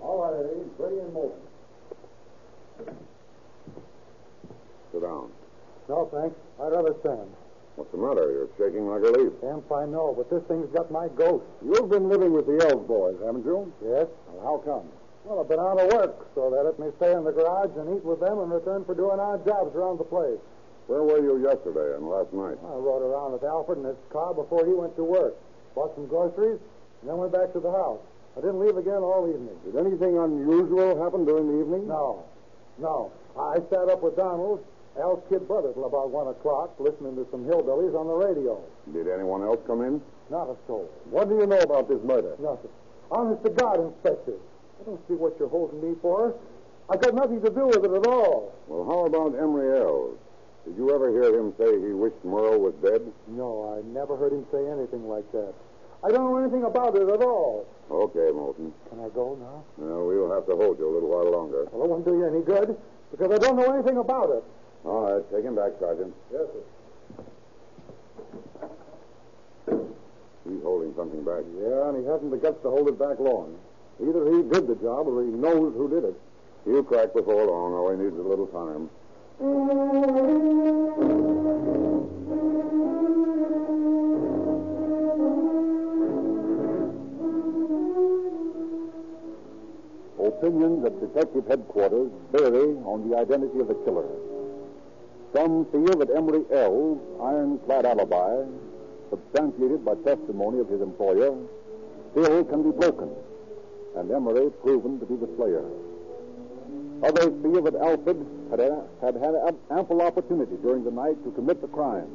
All 0.00 0.22
right, 0.22 0.46
Eddie. 0.46 0.70
Ready 0.78 0.98
in 1.00 1.12
motion. 1.12 1.47
Sit 4.92 5.02
down. 5.02 5.30
No, 5.88 6.08
thanks. 6.12 6.36
I'd 6.60 6.72
rather 6.72 6.94
stand. 7.00 7.28
What's 7.76 7.92
the 7.92 7.98
matter? 7.98 8.26
You're 8.32 8.50
shaking 8.58 8.90
like 8.90 9.06
a 9.06 9.12
leaf. 9.14 9.32
Camp, 9.40 9.70
I 9.70 9.86
know, 9.86 10.10
but 10.16 10.26
this 10.28 10.42
thing's 10.50 10.66
got 10.74 10.90
my 10.90 11.06
ghost. 11.14 11.44
You've 11.62 11.88
been 11.88 12.08
living 12.08 12.32
with 12.32 12.46
the 12.46 12.58
Ells 12.66 12.82
boys, 12.88 13.16
haven't 13.24 13.46
you? 13.46 13.72
Yes? 13.78 14.10
Well, 14.34 14.42
how 14.42 14.56
come? 14.66 14.88
Well, 15.24 15.40
I've 15.40 15.48
been 15.48 15.60
out 15.60 15.78
of 15.78 15.92
work, 15.92 16.26
so 16.34 16.50
they 16.50 16.58
let 16.58 16.78
me 16.80 16.90
stay 16.98 17.12
in 17.12 17.22
the 17.22 17.30
garage 17.30 17.70
and 17.78 17.94
eat 17.96 18.04
with 18.04 18.18
them 18.20 18.40
in 18.40 18.50
return 18.50 18.84
for 18.84 18.94
doing 18.94 19.20
odd 19.20 19.44
jobs 19.46 19.76
around 19.76 19.98
the 19.98 20.08
place. 20.08 20.40
Where 20.88 21.04
were 21.04 21.20
you 21.20 21.38
yesterday 21.44 21.94
and 21.94 22.08
last 22.08 22.32
night? 22.32 22.56
I 22.64 22.74
rode 22.80 23.04
around 23.04 23.32
with 23.32 23.44
Alfred 23.44 23.78
in 23.78 23.84
his 23.84 24.00
car 24.10 24.32
before 24.34 24.64
he 24.64 24.72
went 24.72 24.96
to 24.96 25.04
work. 25.04 25.36
Bought 25.74 25.94
some 25.94 26.06
groceries, 26.08 26.58
and 27.02 27.10
then 27.10 27.16
went 27.18 27.30
back 27.30 27.52
to 27.52 27.60
the 27.60 27.70
house. 27.70 28.00
I 28.36 28.40
didn't 28.40 28.58
leave 28.58 28.76
again 28.76 29.04
all 29.04 29.28
evening. 29.28 29.54
Did 29.68 29.76
anything 29.76 30.18
unusual 30.18 30.96
happen 30.98 31.24
during 31.24 31.46
the 31.46 31.60
evening? 31.60 31.86
No. 31.86 32.24
No. 32.78 33.12
I 33.38 33.56
sat 33.70 33.88
up 33.88 34.02
with 34.02 34.16
Donald, 34.16 34.64
Al's 34.98 35.22
kid 35.28 35.46
brother, 35.46 35.72
till 35.72 35.86
about 35.86 36.10
1 36.10 36.28
o'clock, 36.28 36.74
listening 36.78 37.14
to 37.16 37.26
some 37.30 37.44
hillbillies 37.44 37.98
on 37.98 38.06
the 38.06 38.14
radio. 38.14 38.60
Did 38.92 39.08
anyone 39.08 39.42
else 39.42 39.60
come 39.66 39.82
in? 39.82 40.02
Not 40.30 40.48
a 40.48 40.56
soul. 40.66 40.90
What 41.10 41.28
do 41.28 41.36
you 41.38 41.46
know 41.46 41.58
about 41.58 41.88
this 41.88 42.02
murder? 42.02 42.34
Nothing. 42.40 42.70
Honest 43.10 43.42
to 43.44 43.50
God, 43.50 43.80
Inspector. 43.80 44.34
I 44.34 44.84
don't 44.84 45.00
see 45.08 45.14
what 45.14 45.38
you're 45.38 45.48
holding 45.48 45.80
me 45.80 45.96
for. 46.02 46.34
I 46.90 46.96
got 46.96 47.14
nothing 47.14 47.40
to 47.42 47.50
do 47.50 47.66
with 47.66 47.84
it 47.84 47.92
at 47.92 48.06
all. 48.06 48.54
Well, 48.66 48.84
how 48.84 49.06
about 49.06 49.38
Emery 49.38 49.78
Ells? 49.78 50.16
Did 50.66 50.76
you 50.76 50.94
ever 50.94 51.10
hear 51.10 51.38
him 51.38 51.54
say 51.58 51.80
he 51.80 51.92
wished 51.92 52.22
Merle 52.24 52.58
was 52.58 52.74
dead? 52.82 53.00
No, 53.28 53.76
I 53.76 53.86
never 53.88 54.16
heard 54.16 54.32
him 54.32 54.46
say 54.52 54.66
anything 54.68 55.08
like 55.08 55.30
that. 55.32 55.54
I 56.04 56.10
don't 56.10 56.24
know 56.30 56.36
anything 56.38 56.64
about 56.64 56.94
it 56.94 57.08
at 57.08 57.22
all. 57.22 57.66
Okay, 57.90 58.30
Moulton. 58.32 58.72
Can 58.88 59.00
I 59.00 59.08
go 59.08 59.36
now? 59.40 59.64
Well, 59.76 60.06
we'll 60.06 60.30
have 60.32 60.46
to 60.46 60.54
hold 60.54 60.78
you 60.78 60.88
a 60.88 60.92
little 60.92 61.08
while 61.08 61.30
longer. 61.32 61.66
Well, 61.72 61.84
it 61.84 61.90
won't 61.90 62.04
do 62.04 62.12
you 62.12 62.26
any 62.26 62.42
good, 62.42 62.78
because 63.10 63.32
I 63.32 63.38
don't 63.38 63.56
know 63.56 63.72
anything 63.72 63.96
about 63.96 64.30
it. 64.30 64.44
All 64.84 65.12
right, 65.12 65.24
take 65.32 65.44
him 65.44 65.56
back, 65.56 65.72
Sergeant. 65.80 66.14
Yes, 66.32 66.42
sir. 66.46 66.62
He's 70.48 70.62
holding 70.62 70.94
something 70.94 71.24
back. 71.24 71.42
Yeah, 71.60 71.88
and 71.88 71.98
he 71.98 72.04
hasn't 72.06 72.30
the 72.30 72.38
guts 72.38 72.62
to 72.62 72.70
hold 72.70 72.88
it 72.88 72.98
back 72.98 73.18
long. 73.18 73.58
Either 74.00 74.24
he 74.30 74.42
did 74.42 74.68
the 74.68 74.76
job 74.76 75.08
or 75.08 75.22
he 75.24 75.30
knows 75.30 75.74
who 75.74 75.88
did 75.88 76.04
it. 76.04 76.14
He'll 76.64 76.84
crack 76.84 77.12
before 77.12 77.44
long. 77.46 77.74
All 77.74 77.90
he 77.90 77.96
needs 77.98 78.14
is 78.14 78.20
a 78.20 78.28
little 78.28 78.46
time. 78.46 78.88
Opinions 90.38 90.86
at 90.86 91.00
detective 91.00 91.48
headquarters 91.48 92.12
vary 92.30 92.78
on 92.86 93.10
the 93.10 93.16
identity 93.18 93.58
of 93.58 93.66
the 93.66 93.74
killer. 93.82 94.06
Some 95.34 95.66
feel 95.72 95.98
that 95.98 96.14
Emery 96.14 96.44
Ells' 96.52 97.00
ironclad 97.20 97.84
alibi, 97.84 98.44
substantiated 99.10 99.84
by 99.84 99.96
testimony 100.06 100.60
of 100.60 100.68
his 100.68 100.80
employer, 100.80 101.34
still 102.12 102.44
can 102.44 102.62
be 102.62 102.70
broken, 102.70 103.10
and 103.96 104.08
Emery 104.12 104.50
proven 104.62 105.00
to 105.00 105.06
be 105.06 105.16
the 105.16 105.28
slayer. 105.36 105.64
Others 107.02 107.42
feel 107.42 107.62
that 107.62 107.74
Alfred 107.74 108.24
had 108.50 108.60
had, 108.60 109.16
had 109.16 109.56
ample 109.72 110.02
opportunity 110.02 110.54
during 110.62 110.84
the 110.84 110.92
night 110.92 111.18
to 111.24 111.32
commit 111.32 111.60
the 111.60 111.68
crime, 111.68 112.06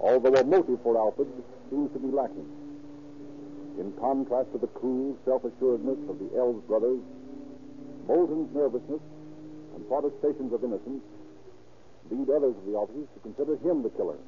although 0.00 0.32
a 0.40 0.44
motive 0.44 0.80
for 0.82 0.96
Alfred 0.96 1.28
seems 1.68 1.92
to 1.92 1.98
be 1.98 2.08
lacking. 2.08 2.59
In 3.80 3.96
contrast 3.96 4.52
to 4.52 4.58
the 4.58 4.68
cool 4.76 5.16
self-assuredness 5.24 6.04
of 6.12 6.20
the 6.20 6.28
Ells 6.36 6.60
brothers, 6.68 7.00
Moulton's 8.06 8.52
nervousness 8.52 9.00
and 9.74 9.88
protestations 9.88 10.52
of 10.52 10.60
innocence 10.60 11.00
lead 12.12 12.28
others 12.28 12.52
of 12.60 12.64
the 12.68 12.76
officers 12.76 13.08
to 13.16 13.20
consider 13.24 13.56
him 13.64 13.80
the 13.80 13.88
killer. 13.96 14.20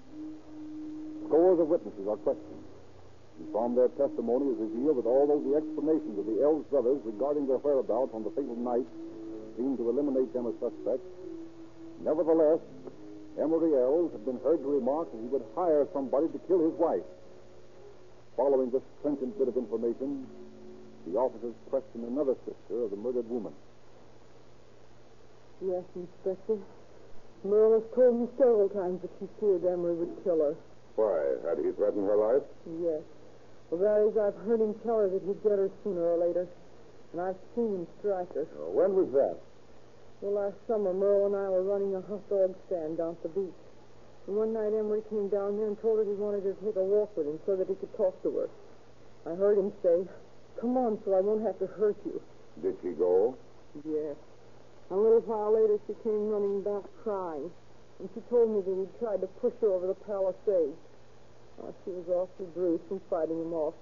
Scores 1.28 1.60
of 1.60 1.68
witnesses 1.68 2.08
are 2.08 2.16
questioned, 2.24 2.64
and 3.36 3.52
from 3.52 3.76
their 3.76 3.92
testimony 4.00 4.56
is 4.56 4.72
revealed 4.72 4.96
that 4.96 5.08
although 5.08 5.44
the 5.44 5.60
explanations 5.60 6.16
of 6.16 6.24
the 6.24 6.40
Ells 6.40 6.64
brothers 6.72 7.04
regarding 7.04 7.44
their 7.44 7.60
whereabouts 7.60 8.16
on 8.16 8.24
the 8.24 8.32
fatal 8.32 8.56
night 8.56 8.88
seem 9.60 9.76
to 9.76 9.84
eliminate 9.90 10.32
them 10.32 10.48
as 10.48 10.56
suspects, 10.64 11.04
nevertheless, 12.00 12.60
Emery 13.36 13.76
Ells 13.76 14.12
had 14.16 14.24
been 14.24 14.40
heard 14.40 14.64
to 14.64 14.68
remark 14.80 15.12
that 15.12 15.20
he 15.20 15.28
would 15.28 15.44
hire 15.52 15.84
somebody 15.92 16.28
to 16.32 16.40
kill 16.48 16.64
his 16.64 16.72
wife. 16.80 17.04
Following 18.36 18.70
this 18.70 18.82
trenchant 19.02 19.38
bit 19.38 19.48
of 19.48 19.56
information, 19.56 20.26
the 21.06 21.18
officers 21.18 21.54
questioned 21.68 22.04
another 22.04 22.34
sister 22.46 22.84
of 22.84 22.90
the 22.90 22.96
murdered 22.96 23.28
woman. 23.28 23.52
Yes, 25.60 25.84
Inspector. 25.94 26.58
Merle 27.44 27.80
has 27.80 27.86
told 27.94 28.20
me 28.20 28.28
several 28.38 28.68
times 28.68 29.02
that 29.02 29.10
she 29.18 29.26
feared 29.38 29.64
Emery 29.64 29.94
would 29.94 30.24
kill 30.24 30.38
her. 30.38 30.54
Why? 30.96 31.48
Had 31.48 31.58
he 31.58 31.70
threatened 31.72 32.06
her 32.06 32.16
life? 32.16 32.42
Yes. 32.80 33.02
Well, 33.70 33.80
that 33.80 33.98
is, 34.06 34.16
I've 34.16 34.38
heard 34.46 34.60
him 34.60 34.74
tell 34.84 34.98
her 34.98 35.08
that 35.08 35.22
he'd 35.22 35.42
get 35.42 35.58
her 35.58 35.70
sooner 35.82 36.02
or 36.02 36.18
later. 36.18 36.46
And 37.12 37.20
I've 37.20 37.40
seen 37.54 37.82
him 37.82 37.86
strike 37.98 38.32
her. 38.34 38.46
When 38.72 38.94
was 38.94 39.10
that? 39.12 39.36
Well, 40.20 40.44
last 40.44 40.56
summer, 40.66 40.94
Merle 40.94 41.26
and 41.26 41.36
I 41.36 41.48
were 41.50 41.62
running 41.62 41.94
a 41.94 42.00
hot 42.00 42.22
dog 42.30 42.54
stand 42.66 42.98
down 42.98 43.16
at 43.18 43.22
the 43.22 43.28
beach. 43.28 43.61
And 44.26 44.36
one 44.36 44.52
night 44.52 44.70
Emery 44.70 45.02
came 45.10 45.28
down 45.28 45.56
there 45.56 45.66
and 45.66 45.80
told 45.80 45.98
her 45.98 46.04
he 46.04 46.14
wanted 46.14 46.44
her 46.44 46.52
to 46.54 46.64
take 46.64 46.76
a 46.76 46.84
walk 46.84 47.16
with 47.16 47.26
him 47.26 47.40
so 47.44 47.56
that 47.56 47.66
he 47.68 47.74
could 47.74 47.94
talk 47.96 48.14
to 48.22 48.30
her. 48.38 48.48
I 49.26 49.34
heard 49.34 49.58
him 49.58 49.72
say, 49.82 50.06
Come 50.60 50.76
on, 50.76 50.98
so 51.04 51.14
I 51.14 51.20
won't 51.20 51.42
have 51.42 51.58
to 51.58 51.66
hurt 51.66 51.96
you. 52.04 52.22
Did 52.62 52.76
she 52.82 52.90
go? 52.90 53.36
Yes. 53.82 54.14
A 54.90 54.96
little 54.96 55.20
while 55.26 55.54
later, 55.54 55.78
she 55.86 55.94
came 56.04 56.28
running 56.30 56.62
back 56.62 56.84
crying. 57.02 57.50
And 57.98 58.08
she 58.14 58.20
told 58.30 58.50
me 58.50 58.60
that 58.62 58.74
he'd 58.74 58.98
tried 58.98 59.20
to 59.22 59.30
push 59.40 59.54
her 59.60 59.72
over 59.72 59.86
the 59.86 59.98
palisade. 60.06 60.74
Uh, 61.58 61.70
she 61.84 61.90
was 61.90 62.06
awfully 62.08 62.48
bruised 62.54 62.82
from 62.88 63.00
fighting 63.08 63.40
him 63.40 63.52
off. 63.52 63.74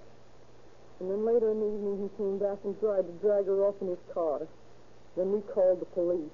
And 0.99 1.09
then 1.09 1.25
later 1.25 1.49
in 1.51 1.59
the 1.59 1.65
evening, 1.65 2.09
he 2.09 2.09
came 2.17 2.37
back 2.37 2.61
and 2.63 2.77
tried 2.79 3.09
to 3.09 3.13
drag 3.21 3.45
her 3.45 3.65
off 3.65 3.75
in 3.81 3.89
his 3.89 4.01
car. 4.13 4.45
Then 5.17 5.31
we 5.33 5.41
called 5.53 5.81
the 5.81 5.89
police. 5.97 6.33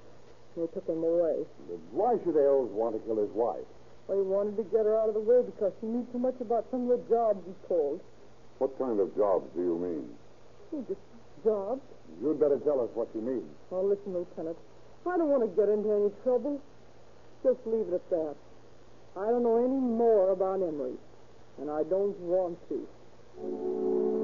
And 0.56 0.68
they 0.68 0.72
took 0.74 0.88
him 0.88 1.04
away. 1.04 1.48
Why 1.92 2.20
should 2.24 2.36
Ells 2.36 2.72
want 2.72 2.96
to 2.96 3.02
kill 3.08 3.18
his 3.24 3.32
wife? 3.32 3.68
Well, 4.08 4.18
he 4.18 4.24
wanted 4.24 4.56
to 4.58 4.64
get 4.64 4.86
her 4.86 4.96
out 4.98 5.10
of 5.10 5.16
the 5.16 5.22
way 5.22 5.44
because 5.44 5.74
she 5.80 5.88
knew 5.88 6.08
too 6.12 6.20
much 6.20 6.36
about 6.40 6.66
some 6.72 6.90
of 6.90 6.96
the 6.96 7.04
jobs 7.10 7.44
he 7.46 7.54
pulled. 7.68 8.00
What 8.58 8.78
kind 8.80 9.00
of 9.00 9.16
jobs 9.16 9.46
do 9.56 9.62
you 9.62 9.78
mean? 9.78 10.08
Oh, 10.74 10.84
just 10.88 11.00
jobs. 11.44 11.82
You'd 12.22 12.40
better 12.40 12.58
tell 12.60 12.80
us 12.82 12.90
what 12.96 13.10
you 13.14 13.22
mean. 13.22 13.44
Oh, 13.72 13.84
listen, 13.84 14.14
Lieutenant. 14.14 14.58
I 15.06 15.18
don't 15.18 15.30
want 15.30 15.44
to 15.44 15.52
get 15.56 15.70
into 15.70 15.92
any 15.92 16.12
trouble. 16.24 16.62
Just 17.44 17.60
leave 17.66 17.88
it 17.88 17.94
at 17.94 18.10
that. 18.10 18.36
I 19.16 19.28
don't 19.28 19.44
know 19.44 19.60
any 19.64 19.80
more 19.80 20.32
about 20.32 20.62
Emery, 20.62 20.96
and 21.60 21.70
I 21.70 21.84
don't 21.84 22.18
want 22.20 22.58
to. 22.70 24.17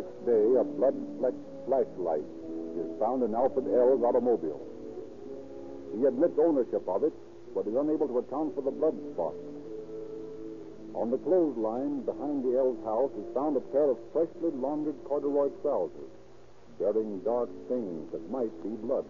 Next 0.00 0.24
day, 0.24 0.56
a 0.56 0.64
blood-flecked 0.64 1.44
flashlight 1.68 2.24
is 2.72 2.88
found 2.96 3.20
in 3.20 3.36
Alfred 3.36 3.68
Ells' 3.68 4.00
automobile. 4.00 4.64
He 5.92 6.06
admits 6.08 6.40
ownership 6.40 6.88
of 6.88 7.04
it, 7.04 7.12
but 7.52 7.68
is 7.68 7.76
unable 7.76 8.08
to 8.08 8.24
account 8.24 8.54
for 8.56 8.64
the 8.64 8.72
blood 8.72 8.96
spot. 9.12 9.36
On 10.96 11.12
the 11.12 11.20
clothesline 11.20 12.00
behind 12.08 12.48
the 12.48 12.56
Ells' 12.56 12.80
house 12.80 13.12
is 13.12 13.28
found 13.36 13.60
a 13.60 13.64
pair 13.76 13.92
of 13.92 14.00
freshly 14.16 14.48
laundered 14.56 14.96
corduroy 15.04 15.52
trousers, 15.60 16.08
bearing 16.80 17.20
dark 17.20 17.50
stains 17.68 18.08
that 18.16 18.24
might 18.32 18.56
be 18.64 18.72
blood. 18.80 19.04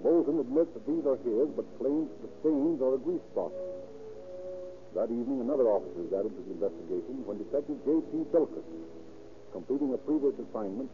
Moulton 0.00 0.40
admits 0.40 0.72
that 0.72 0.88
these 0.88 1.04
are 1.04 1.20
his, 1.28 1.52
but 1.52 1.68
claims 1.76 2.08
the 2.24 2.32
stains 2.40 2.80
are 2.80 2.96
a 2.96 3.04
grease 3.04 3.20
spot. 3.36 3.52
That 4.96 5.12
evening, 5.12 5.44
another 5.44 5.68
officer 5.68 6.00
is 6.08 6.12
added 6.16 6.32
to 6.32 6.40
the 6.40 6.56
investigation 6.56 7.20
when 7.28 7.36
Detective 7.36 7.76
J.P. 7.84 8.32
Bilkis, 8.32 8.64
completing 9.52 9.92
a 9.94 9.98
previous 9.98 10.34
assignment, 10.38 10.90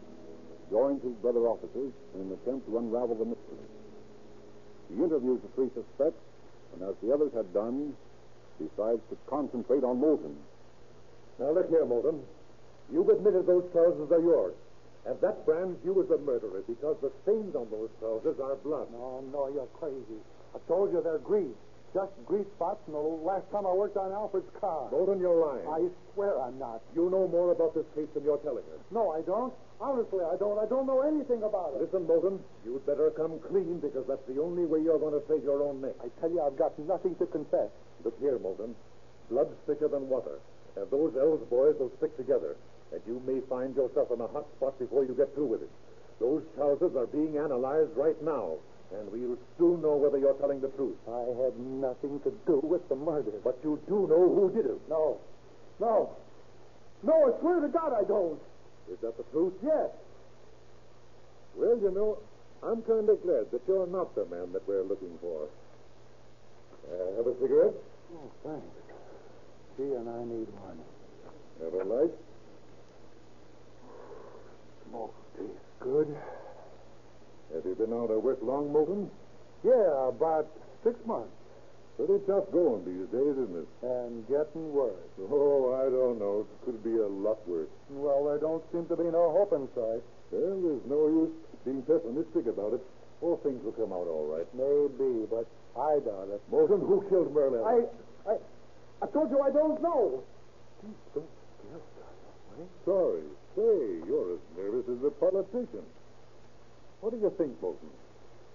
joins 0.71 1.03
his 1.03 1.13
brother 1.21 1.47
officers 1.47 1.93
in 2.15 2.21
an 2.21 2.33
attempt 2.33 2.67
to 2.67 2.79
unravel 2.79 3.15
the 3.15 3.25
mystery. 3.25 3.69
He 4.89 4.97
interviews 4.97 5.41
the 5.43 5.49
three 5.55 5.71
suspects, 5.75 6.21
and 6.75 6.83
as 6.83 6.95
the 7.03 7.13
others 7.13 7.33
had 7.35 7.53
done, 7.53 7.95
decides 8.59 9.03
to 9.11 9.17
concentrate 9.27 9.85
on 9.85 10.01
Moulton. 10.01 10.37
Now, 11.39 11.51
look 11.51 11.69
here, 11.69 11.85
Moulton. 11.85 12.23
You've 12.93 13.09
admitted 13.09 13.47
those 13.47 13.65
trousers 13.73 14.11
are 14.13 14.21
yours. 14.21 14.55
And 15.07 15.21
that 15.21 15.45
brands 15.45 15.79
you 15.85 16.01
as 16.01 16.09
the 16.09 16.19
murderer 16.19 16.63
because 16.67 16.97
the 17.03 17.13
stains 17.23 17.55
on 17.55 17.69
those 17.71 17.91
trousers 18.01 18.41
are 18.41 18.57
blood. 18.57 18.89
No, 18.93 19.23
no, 19.33 19.53
you're 19.53 19.69
crazy. 19.77 20.21
I 20.55 20.59
told 20.67 20.93
you 20.93 21.03
they're 21.03 21.19
grease. 21.19 21.61
Just 21.95 22.11
grease 22.27 22.51
spots 22.59 22.83
from 22.85 22.99
the 22.99 23.07
last 23.23 23.47
time 23.55 23.63
I 23.63 23.73
worked 23.73 23.97
on 23.97 24.11
Alfred's 24.11 24.51
car. 24.59 24.91
Moulton, 24.91 25.23
you're 25.23 25.39
lying. 25.39 25.63
I 25.63 25.87
swear 26.13 26.43
I'm 26.43 26.59
not. 26.59 26.83
You 26.91 27.07
know 27.09 27.31
more 27.31 27.55
about 27.55 27.71
this 27.71 27.87
case 27.95 28.11
than 28.19 28.27
you're 28.27 28.43
telling 28.43 28.67
us. 28.75 28.83
No, 28.91 29.15
I 29.15 29.23
don't. 29.23 29.55
Honestly, 29.81 30.19
I 30.27 30.35
don't. 30.35 30.59
I 30.59 30.67
don't 30.67 30.91
know 30.91 31.07
anything 31.07 31.47
about 31.47 31.79
it. 31.79 31.87
Listen, 31.87 32.03
Moulton, 32.11 32.43
you'd 32.67 32.85
better 32.85 33.15
come 33.15 33.39
clean 33.47 33.79
because 33.79 34.03
that's 34.11 34.27
the 34.27 34.43
only 34.43 34.67
way 34.67 34.83
you're 34.83 34.99
going 34.99 35.15
to 35.15 35.23
save 35.31 35.47
your 35.47 35.63
own 35.63 35.87
neck. 35.87 35.95
I 36.03 36.11
tell 36.19 36.35
you, 36.35 36.43
I've 36.43 36.59
got 36.59 36.75
nothing 36.83 37.15
to 37.23 37.27
confess. 37.31 37.71
Look 38.03 38.19
here, 38.19 38.43
Moulton. 38.43 38.75
Blood's 39.31 39.55
thicker 39.65 39.87
than 39.87 40.11
water. 40.11 40.43
And 40.75 40.91
those 40.91 41.15
Ells 41.15 41.47
boys 41.47 41.79
will 41.79 41.95
stick 42.03 42.17
together. 42.19 42.57
And 42.91 43.03
you 43.07 43.23
may 43.23 43.39
find 43.47 43.71
yourself 43.77 44.11
in 44.11 44.21
a 44.21 44.27
hot 44.27 44.51
spot 44.59 44.75
before 44.83 45.07
you 45.07 45.15
get 45.15 45.33
through 45.39 45.47
with 45.47 45.63
it. 45.63 45.71
Those 46.19 46.43
trousers 46.59 46.97
are 46.99 47.07
being 47.07 47.39
analyzed 47.39 47.95
right 47.95 48.21
now. 48.23 48.59
And 48.93 49.11
we'll 49.11 49.39
soon 49.59 49.83
know 49.83 49.97
whether 49.97 50.19
you're 50.19 50.35
telling 50.35 50.61
the 50.61 50.69
truth. 50.69 50.97
I 51.09 51.25
had 51.43 51.59
nothing 51.59 52.21
to 52.21 52.31
do 52.47 52.61
with 52.63 52.89
the 52.89 52.95
murder. 52.95 53.33
But 53.43 53.59
you 53.65 53.81
do 53.89 54.07
know 54.07 54.29
who 54.35 54.53
did 54.55 54.67
it. 54.67 54.81
No. 54.89 55.19
No. 55.81 56.11
No, 57.03 57.35
I 57.35 57.41
swear 57.41 57.61
to 57.61 57.69
God 57.69 57.93
I 57.93 58.05
don't. 58.05 58.39
Is 58.91 58.99
that 59.01 59.17
the 59.17 59.25
truth? 59.33 59.55
Yes. 59.63 59.91
Well, 61.57 61.79
you 61.81 61.91
know, 61.91 62.19
I'm 62.63 62.83
kind 62.83 63.09
of 63.09 63.23
glad 63.23 63.51
that 63.51 63.63
you're 63.67 63.87
not 63.87 64.15
the 64.15 64.27
man 64.27 64.53
that 64.53 64.67
we're 64.69 64.83
looking 64.83 65.19
for. 65.21 65.49
Uh, 66.85 67.17
have 67.17 67.27
a 67.27 67.35
cigarette? 67.41 67.75
Oh, 68.15 68.31
thanks. 68.45 68.67
Gee, 69.77 69.95
and 69.95 70.09
I 70.09 70.23
need 70.25 70.49
one. 70.61 70.79
Have 71.63 71.75
a 71.75 71.85
light? 71.85 72.11
Smoke 74.89 75.15
tastes 75.37 75.53
good. 75.81 76.17
Have 77.53 77.65
you 77.65 77.75
been 77.75 77.93
out 77.93 78.11
of 78.11 78.23
work 78.23 78.39
long, 78.43 78.73
Moulton? 78.73 79.11
Yeah, 79.63 80.09
about 80.09 80.47
six 80.83 80.97
months. 81.07 81.33
Pretty 81.97 82.19
tough 82.27 82.51
going 82.51 82.83
these 82.83 83.07
days, 83.15 83.39
isn't 83.39 83.55
it? 83.55 83.69
And 83.87 84.27
getting 84.27 84.75
worse. 84.75 84.99
Oh, 85.31 85.79
I 85.79 85.87
don't 85.87 86.19
know. 86.19 86.43
It 86.43 86.65
could 86.67 86.83
be 86.83 86.97
a 86.99 87.07
lot 87.07 87.39
worse. 87.47 87.71
Well, 87.91 88.25
there 88.27 88.39
don't 88.39 88.65
seem 88.73 88.87
to 88.91 88.97
be 88.97 89.05
no 89.05 89.31
hope 89.31 89.55
in 89.55 89.69
sight. 89.79 90.03
Well, 90.35 90.59
there's 90.59 90.87
no 90.91 91.07
use 91.07 91.31
being 91.65 91.83
pessimistic 91.87 92.51
about 92.51 92.75
it. 92.75 92.83
All 93.23 93.39
things 93.47 93.63
will 93.63 93.79
come 93.79 93.95
out 93.95 94.11
all 94.11 94.27
right. 94.27 94.49
Maybe, 94.59 95.25
but 95.31 95.47
I 95.79 96.03
doubt 96.03 96.35
it. 96.35 96.43
Moulton, 96.51 96.83
who 96.83 97.07
killed 97.09 97.33
Merlin? 97.33 97.63
I, 97.63 97.87
I, 98.27 98.35
I 99.01 99.07
told 99.15 99.31
you 99.31 99.39
I 99.41 99.55
don't 99.55 99.81
know. 99.81 100.25
Don't 101.15 101.31
scare 101.63 101.79
us, 101.79 102.59
eh? 102.59 102.67
Sorry. 102.85 103.23
Say, 103.55 104.03
you're 104.03 104.35
as 104.35 104.43
nervous 104.59 104.91
as 104.91 104.99
a 105.07 105.15
politician. 105.15 105.87
What 107.05 107.13
do 107.13 107.21
you 107.21 107.29
think, 107.37 107.53
Moulton? 107.61 107.93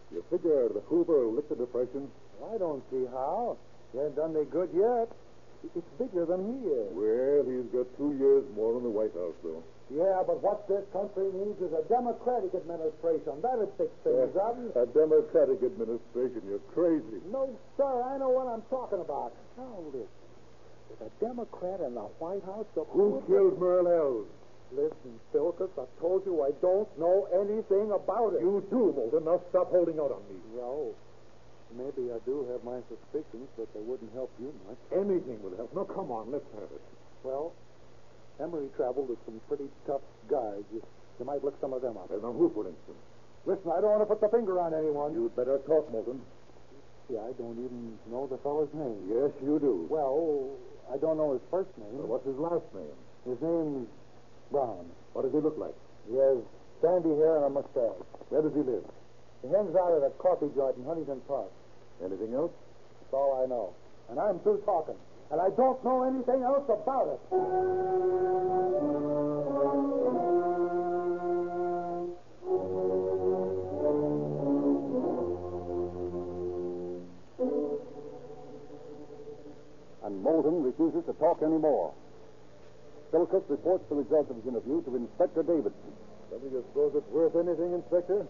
You 0.09 0.25
figure 0.33 0.73
the 0.73 0.81
Hoover 0.89 1.29
will 1.29 1.37
lick 1.37 1.53
the 1.53 1.55
depression? 1.55 2.09
I 2.49 2.57
don't 2.57 2.81
see 2.89 3.05
how. 3.13 3.61
He 3.93 4.01
ain't 4.01 4.17
done 4.17 4.33
me 4.33 4.41
good 4.49 4.73
yet. 4.73 5.05
It's 5.77 5.85
bigger 6.01 6.25
than 6.25 6.49
he 6.49 6.57
is. 6.65 6.89
Well, 6.89 7.45
he's 7.45 7.69
got 7.69 7.85
two 7.93 8.17
years 8.17 8.41
more 8.57 8.73
in 8.81 8.81
the 8.81 8.89
White 8.89 9.13
House, 9.13 9.37
though. 9.45 9.61
Yeah, 9.93 10.25
but 10.25 10.41
what 10.41 10.65
this 10.65 10.81
country 10.89 11.29
needs 11.29 11.61
is 11.61 11.69
a 11.77 11.85
Democratic 11.93 12.57
administration. 12.57 13.37
That'll 13.45 13.69
fix 13.77 13.93
things 14.01 14.33
up. 14.33 14.57
A 14.81 14.89
Democratic 14.97 15.61
administration. 15.61 16.41
You're 16.49 16.65
crazy. 16.73 17.21
No, 17.29 17.53
sir. 17.77 18.01
I 18.01 18.17
know 18.17 18.33
what 18.33 18.49
I'm 18.49 18.65
talking 18.73 19.05
about. 19.05 19.29
Now, 19.61 19.77
listen. 19.93 20.09
With 20.89 21.05
a 21.05 21.11
Democrat 21.21 21.85
in 21.85 21.93
the 21.93 22.09
White 22.17 22.41
House, 22.49 22.65
the 22.73 22.81
Who 22.97 23.21
killed 23.29 23.61
Merle 23.61 23.93
Ells? 23.93 24.27
Listen, 24.71 25.17
Philkis, 25.33 25.73
I 25.77 25.85
told 25.99 26.25
you 26.25 26.45
I 26.45 26.51
don't 26.61 26.87
know 26.99 27.25
anything 27.33 27.91
about 27.91 28.37
it. 28.37 28.41
You 28.41 28.61
do, 28.69 28.93
Moulton. 28.93 29.25
Now 29.25 29.41
stop 29.49 29.71
holding 29.71 29.97
out 29.97 30.13
on 30.13 30.21
me. 30.29 30.37
No. 30.55 30.93
Maybe 31.73 32.09
I 32.13 32.17
do 32.25 32.45
have 32.53 32.63
my 32.63 32.81
suspicions, 32.89 33.49
but 33.57 33.69
they 33.73 33.81
wouldn't 33.81 34.13
help 34.13 34.29
you 34.39 34.53
much. 34.65 34.77
Anything 34.93 35.41
would 35.41 35.57
help. 35.57 35.73
No, 35.73 35.85
come 35.85 36.11
on. 36.11 36.31
Let's 36.31 36.45
have 36.53 36.69
it. 36.69 36.81
Well, 37.23 37.53
Emery 38.39 38.69
traveled 38.75 39.09
with 39.09 39.19
some 39.25 39.41
pretty 39.47 39.69
tough 39.85 40.01
guys. 40.29 40.61
You, 40.73 40.81
you 41.19 41.25
might 41.25 41.43
look 41.43 41.57
some 41.61 41.73
of 41.73 41.81
them 41.81 41.97
up. 41.97 42.09
Now, 42.09 42.31
who, 42.33 42.49
for 42.53 42.65
instance? 42.65 43.01
Listen, 43.45 43.71
I 43.73 43.81
don't 43.81 43.97
want 43.97 44.01
to 44.01 44.09
put 44.09 44.21
the 44.21 44.29
finger 44.29 44.59
on 44.59 44.73
anyone. 44.73 45.13
You'd 45.13 45.35
better 45.35 45.57
talk, 45.65 45.89
Moulton. 45.91 46.21
Yeah, 47.09 47.25
I 47.25 47.33
don't 47.37 47.57
even 47.57 47.97
know 48.09 48.27
the 48.29 48.37
fellow's 48.37 48.69
name. 48.73 49.09
Yes, 49.09 49.33
you 49.41 49.57
do. 49.57 49.87
Well, 49.89 50.57
I 50.93 50.97
don't 50.97 51.17
know 51.17 51.33
his 51.33 51.41
first 51.49 51.69
name. 51.77 51.97
Well, 51.97 52.17
what's 52.17 52.25
his 52.25 52.37
last 52.37 52.65
name? 52.73 52.97
His 53.25 53.41
name's 53.41 53.89
Brown. 54.51 54.85
What 55.13 55.23
does 55.23 55.31
he 55.31 55.39
look 55.39 55.57
like? 55.57 55.75
He 56.09 56.17
has 56.17 56.37
sandy 56.81 57.09
hair 57.15 57.37
and 57.37 57.45
a 57.45 57.49
mustache. 57.49 58.01
Where 58.29 58.41
does 58.41 58.53
he 58.53 58.61
live? 58.61 58.85
He 59.41 59.47
hangs 59.49 59.75
out 59.75 59.93
at 59.95 60.03
a 60.03 60.11
coffee 60.17 60.49
joint 60.55 60.77
in 60.77 60.85
Huntington 60.85 61.21
Park. 61.27 61.51
Anything 62.03 62.33
else? 62.33 62.51
That's 63.01 63.13
all 63.13 63.43
I 63.43 63.47
know. 63.47 63.73
And 64.09 64.19
I'm 64.19 64.39
through 64.39 64.61
talking. 64.65 64.95
And 65.31 65.39
I 65.39 65.49
don't 65.55 65.83
know 65.83 66.03
anything 66.03 66.41
else 66.43 66.65
about 66.65 67.07
it. 67.13 67.19
And 80.03 80.23
Moulton 80.23 80.63
refuses 80.63 81.05
to 81.05 81.13
talk 81.13 81.43
anymore. 81.43 81.93
Philkis 83.11 83.41
reports 83.49 83.83
the 83.89 83.95
results 83.95 84.29
of 84.29 84.37
his 84.37 84.45
interview 84.45 84.85
to 84.85 84.95
Inspector 84.95 85.41
Davidson. 85.43 85.93
Don't 86.29 86.43
you 86.45 86.61
suppose 86.69 86.93
it's 86.93 87.09
worth 87.09 87.33
anything, 87.33 87.73
Inspector? 87.73 88.21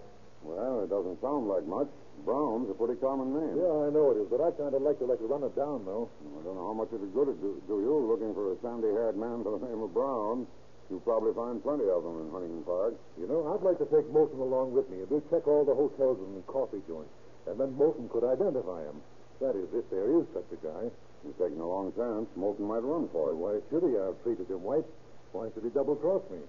Well, 0.44 0.88
it 0.88 0.90
doesn't 0.90 1.20
sound 1.20 1.52
like 1.52 1.68
much. 1.68 1.92
Brown's 2.24 2.72
a 2.72 2.76
pretty 2.80 2.96
common 3.04 3.36
name. 3.36 3.60
Yeah, 3.60 3.76
I 3.88 3.92
know 3.92 4.16
it 4.16 4.24
is, 4.24 4.28
but 4.32 4.40
I 4.40 4.56
kind 4.56 4.72
of 4.72 4.80
like 4.80 5.00
to 5.00 5.06
like 5.06 5.20
to 5.20 5.28
run 5.28 5.44
it 5.44 5.52
down, 5.56 5.84
though. 5.84 6.08
I 6.24 6.44
don't 6.48 6.56
know 6.56 6.72
how 6.72 6.78
much 6.80 6.96
it'd 6.96 7.12
good 7.12 7.28
to 7.28 7.36
do, 7.44 7.60
do 7.68 7.76
you 7.84 7.92
looking 8.08 8.32
for 8.32 8.52
a 8.52 8.56
sandy-haired 8.64 9.20
man 9.20 9.44
by 9.44 9.52
the 9.60 9.64
name 9.68 9.84
of 9.84 9.92
Brown. 9.92 10.48
You'll 10.88 11.04
probably 11.04 11.36
find 11.36 11.62
plenty 11.62 11.86
of 11.92 12.02
them 12.02 12.24
in 12.24 12.32
Huntington 12.32 12.64
Park. 12.64 12.96
You 13.20 13.28
know, 13.28 13.52
I'd 13.52 13.62
like 13.62 13.78
to 13.84 13.88
take 13.92 14.08
Moulton 14.10 14.40
along 14.40 14.72
with 14.72 14.90
me, 14.90 15.04
and 15.04 15.10
we'll 15.12 15.28
check 15.30 15.46
all 15.46 15.68
the 15.68 15.76
hotels 15.76 16.18
and 16.24 16.40
coffee 16.48 16.82
joints. 16.88 17.12
And 17.46 17.60
then 17.60 17.76
Moulton 17.76 18.10
could 18.10 18.24
identify 18.24 18.88
him. 18.88 19.04
That 19.40 19.56
is, 19.56 19.72
if 19.74 19.90
there 19.90 20.12
is 20.20 20.28
such 20.34 20.52
a 20.52 20.60
guy. 20.60 20.92
He's 21.24 21.36
taking 21.40 21.60
a 21.60 21.68
long 21.68 21.92
chance. 21.96 22.28
Moulton 22.36 22.66
might 22.68 22.84
run 22.84 23.08
for 23.12 23.32
it. 23.32 23.36
Why 23.36 23.60
should 23.72 23.84
he? 23.84 23.96
I've 23.96 24.20
treated 24.24 24.52
him 24.52 24.64
white. 24.64 24.88
Why 25.32 25.48
should 25.54 25.64
he 25.64 25.70
double-cross 25.70 26.24
me? 26.32 26.40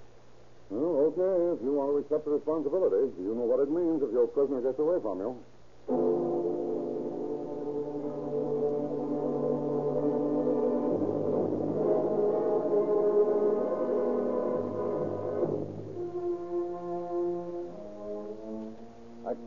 Well, 0.70 1.10
okay, 1.10 1.54
if 1.54 1.62
you 1.62 1.74
want 1.74 1.90
to 1.90 1.96
accept 1.98 2.24
the 2.24 2.38
responsibility, 2.38 3.10
you 3.18 3.34
know 3.34 3.46
what 3.46 3.58
it 3.58 3.70
means 3.70 4.02
if 4.02 4.12
your 4.14 4.26
prisoner 4.28 4.62
gets 4.62 4.78
away 4.78 5.02
from 5.02 5.18
you. 5.18 6.29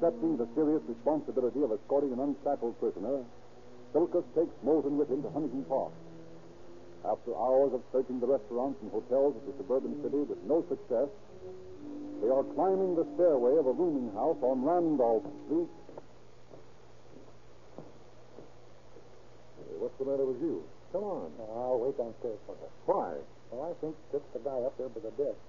Accepting 0.04 0.36
the 0.36 0.50
serious 0.54 0.84
responsibility 0.84 1.64
of 1.64 1.72
escorting 1.72 2.12
an 2.12 2.20
unshackled 2.20 2.78
prisoner, 2.78 3.24
Philkis 3.96 4.28
takes 4.36 4.52
Moulton 4.62 4.98
with 4.98 5.08
him 5.08 5.24
to 5.24 5.30
Huntington 5.32 5.64
Park. 5.64 5.94
After 7.08 7.32
hours 7.32 7.72
of 7.72 7.80
searching 7.94 8.20
the 8.20 8.28
restaurants 8.28 8.84
and 8.84 8.92
hotels 8.92 9.32
of 9.40 9.48
the 9.48 9.56
suburban 9.56 9.96
city 10.04 10.28
with 10.28 10.44
no 10.44 10.60
success, 10.68 11.08
they 12.20 12.28
are 12.28 12.44
climbing 12.52 13.00
the 13.00 13.08
stairway 13.16 13.56
of 13.56 13.64
a 13.64 13.72
rooming 13.72 14.12
house 14.12 14.36
on 14.44 14.68
Randolph 14.68 15.24
Street. 15.48 15.72
Hey, 19.56 19.80
what's 19.80 19.96
the 20.04 20.04
matter 20.04 20.28
with 20.28 20.44
you? 20.44 20.68
Come 20.92 21.08
on. 21.08 21.32
I'll 21.56 21.80
wait 21.80 21.96
downstairs 21.96 22.44
for 22.44 22.60
her. 22.60 22.68
Why? 22.92 23.24
Well, 23.56 23.72
I 23.72 23.74
think 23.80 23.96
it's 24.12 24.28
the 24.36 24.44
guy 24.44 24.68
up 24.68 24.76
there 24.76 24.90
by 24.90 25.00
the 25.00 25.16
desk. 25.16 25.40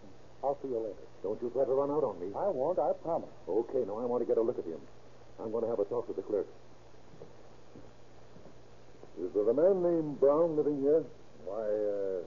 I'll 0.43 0.59
see 0.63 0.69
you 0.69 0.79
later. 0.79 1.07
Don't 1.23 1.41
you 1.41 1.51
try 1.51 1.65
to 1.65 1.73
run 1.73 1.91
out 1.91 2.05
on 2.05 2.21
me. 2.21 2.29
I 2.37 2.49
won't, 2.49 2.79
I 2.79 2.93
promise. 3.03 3.31
Okay, 3.49 3.85
now 3.87 3.99
I 3.99 4.05
want 4.05 4.23
to 4.23 4.27
get 4.27 4.37
a 4.37 4.43
look 4.43 4.59
at 4.59 4.65
him. 4.65 4.81
I'm 5.41 5.51
going 5.51 5.65
to 5.65 5.71
have 5.71 5.79
a 5.79 5.85
talk 5.85 6.07
with 6.07 6.17
the 6.17 6.23
clerk. 6.23 6.47
Is 9.23 9.33
there 9.33 9.49
a 9.49 9.55
man 9.55 9.83
named 9.83 10.21
Brown 10.21 10.57
living 10.57 10.81
here? 10.83 11.03
Why, 11.45 11.65
uh, 11.65 12.23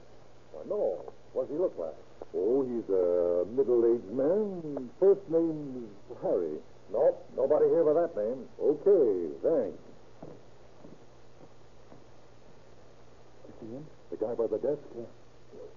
why, 0.52 0.64
no. 0.68 1.04
What 1.34 1.48
does 1.48 1.56
he 1.56 1.60
look 1.62 1.76
like? 1.78 1.94
Oh, 2.34 2.64
he's 2.64 2.90
a 2.90 3.46
middle-aged 3.54 4.12
man. 4.12 4.90
First 5.00 5.22
name's 5.30 5.92
Harry. 6.24 6.58
No, 6.92 7.16
nobody 7.36 7.68
here 7.68 7.84
by 7.84 7.94
that 7.94 8.16
name. 8.16 8.48
Okay, 8.60 9.30
thanks. 9.44 9.78
You 13.46 13.54
see 13.60 13.70
him? 13.76 13.86
The 14.10 14.18
guy 14.18 14.34
by 14.34 14.48
the 14.48 14.58
desk? 14.58 14.82
Yeah. 14.98 15.04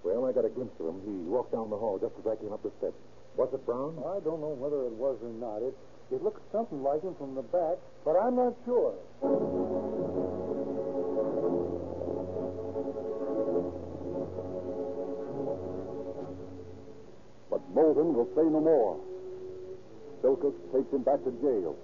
Well, 0.03 0.25
I 0.25 0.31
got 0.31 0.45
a 0.45 0.49
glimpse 0.49 0.73
of 0.79 0.87
him. 0.87 1.01
He 1.05 1.29
walked 1.29 1.51
down 1.51 1.69
the 1.69 1.77
hall 1.77 1.99
just 2.01 2.13
as 2.17 2.25
I 2.25 2.35
came 2.41 2.51
up 2.51 2.63
the 2.63 2.71
steps. 2.79 2.97
Was 3.37 3.53
it 3.53 3.65
Brown? 3.65 4.01
I 4.01 4.19
don't 4.25 4.41
know 4.41 4.57
whether 4.57 4.83
it 4.89 4.93
was 4.97 5.17
or 5.21 5.29
not. 5.29 5.61
It, 5.61 5.77
it 6.11 6.23
looked 6.23 6.41
something 6.51 6.81
like 6.81 7.03
him 7.03 7.15
from 7.15 7.35
the 7.35 7.45
back, 7.45 7.77
but 8.03 8.17
I'm 8.17 8.35
not 8.35 8.57
sure. 8.65 8.97
But 17.49 17.61
Moulton 17.69 18.13
will 18.17 18.29
say 18.35 18.43
no 18.49 18.59
more. 18.59 18.97
Philkis 20.23 20.57
takes 20.73 20.91
him 20.91 21.03
back 21.03 21.23
to 21.23 21.31
jail. 21.45 21.77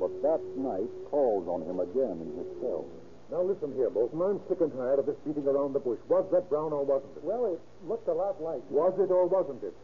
But 0.00 0.10
that 0.22 0.40
night 0.56 0.88
calls 1.10 1.46
on 1.46 1.62
him 1.68 1.80
again 1.80 2.24
in 2.24 2.30
his 2.40 2.48
cell. 2.60 2.86
Now 3.30 3.42
listen 3.42 3.74
here, 3.76 3.90
Moulton. 3.90 4.20
I'm 4.22 4.40
sick 4.48 4.60
and 4.60 4.72
tired 4.72 4.98
of 4.98 5.06
this 5.06 5.16
beating 5.26 5.46
around 5.46 5.74
the 5.74 5.84
bush. 5.84 6.00
Was 6.08 6.24
that 6.32 6.48
Brown 6.48 6.72
or 6.72 6.84
wasn't 6.84 7.12
it? 7.16 7.24
Well, 7.24 7.52
it 7.52 7.60
looked 7.84 8.08
a 8.08 8.16
lot 8.16 8.40
like 8.40 8.64
him. 8.64 8.72
Was 8.72 8.96
it 8.96 9.12
or 9.12 9.28
wasn't 9.28 9.62
it? 9.62 9.76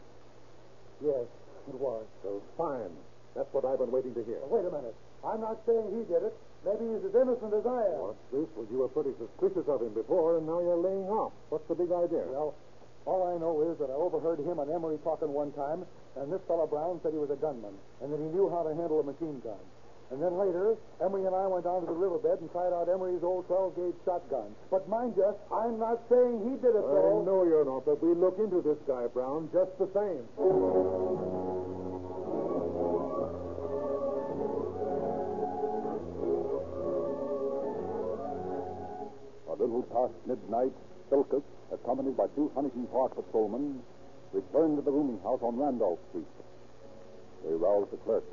Yes, 1.03 1.29
it 1.69 1.77
was. 1.77 2.05
So 2.23 2.41
fine. 2.57 2.89
That's 3.35 3.51
what 3.53 3.65
I've 3.65 3.77
been 3.77 3.91
waiting 3.91 4.15
to 4.15 4.23
hear. 4.23 4.39
Now, 4.41 4.49
wait 4.49 4.65
a 4.65 4.73
minute. 4.73 4.95
I'm 5.21 5.41
not 5.41 5.61
saying 5.65 5.93
he 5.93 6.07
did 6.09 6.23
it, 6.23 6.33
Maybe 6.65 6.81
he's 6.89 7.05
as 7.05 7.13
innocent 7.13 7.53
as 7.53 7.61
I 7.61 7.81
am. 7.93 8.09
What's 8.09 8.25
this? 8.33 8.49
Well, 8.57 8.65
you 8.73 8.81
were 8.81 8.89
pretty 8.89 9.13
suspicious 9.21 9.69
of 9.69 9.85
him 9.85 9.93
before, 9.93 10.41
and 10.41 10.49
now 10.49 10.65
you're 10.65 10.81
laying 10.81 11.05
off. 11.13 11.29
What's 11.53 11.69
the 11.69 11.77
big 11.77 11.93
idea? 11.93 12.25
Well, 12.25 12.57
all 13.05 13.21
I 13.29 13.37
know 13.37 13.61
is 13.69 13.77
that 13.77 13.93
I 13.93 13.93
overheard 13.93 14.41
him 14.41 14.57
and 14.57 14.73
Emery 14.73 14.97
talking 15.05 15.29
one 15.29 15.53
time, 15.53 15.85
and 16.17 16.33
this 16.33 16.41
fellow 16.49 16.65
Brown 16.65 16.97
said 17.05 17.13
he 17.13 17.21
was 17.21 17.29
a 17.29 17.37
gunman, 17.37 17.77
and 18.01 18.09
that 18.09 18.17
he 18.17 18.25
knew 18.33 18.49
how 18.49 18.65
to 18.65 18.73
handle 18.73 18.97
a 18.97 19.05
machine 19.05 19.37
gun. 19.45 19.61
And 20.11 20.21
then 20.21 20.37
later, 20.37 20.75
Emery 21.01 21.25
and 21.25 21.35
I 21.35 21.47
went 21.47 21.65
down 21.65 21.81
to 21.81 21.87
the 21.87 21.93
riverbed 21.97 22.39
and 22.39 22.51
tried 22.51 22.71
out 22.71 22.87
Emery's 22.87 23.23
old 23.23 23.47
12-gauge 23.49 23.95
shotgun. 24.05 24.53
But 24.69 24.87
mind 24.87 25.13
you, 25.17 25.33
I'm 25.51 25.79
not 25.79 25.99
saying 26.09 26.45
he 26.45 26.55
did 26.61 26.75
it, 26.77 26.85
I 26.85 26.93
though. 26.93 27.23
know 27.25 27.43
you're 27.43 27.65
not, 27.65 27.85
but 27.85 28.01
we 28.03 28.13
look 28.13 28.37
into 28.37 28.61
this 28.61 28.77
guy, 28.87 29.07
Brown, 29.07 29.49
just 29.51 29.73
the 29.81 29.89
same. 29.97 30.23
A 39.49 39.53
little 39.57 39.83
past 39.83 40.13
midnight, 40.25 40.73
Silkus, 41.09 41.43
accompanied 41.71 42.17
by 42.17 42.27
two 42.35 42.51
Huntington 42.55 42.87
Park 42.87 43.15
patrolmen, 43.15 43.79
returned 44.33 44.77
to 44.77 44.81
the 44.81 44.91
rooming 44.91 45.19
house 45.23 45.39
on 45.41 45.57
Randolph 45.57 45.99
Street. 46.09 46.25
They 47.45 47.53
roused 47.53 47.91
the 47.91 47.97
clerk. 47.97 48.23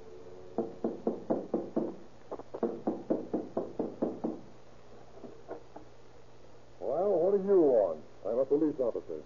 What 7.33 7.41
are 7.41 7.49
you 7.49 7.65
on? 7.81 7.97
I'm 8.29 8.39
a 8.39 8.45
police 8.45 8.77
officer. 8.79 9.25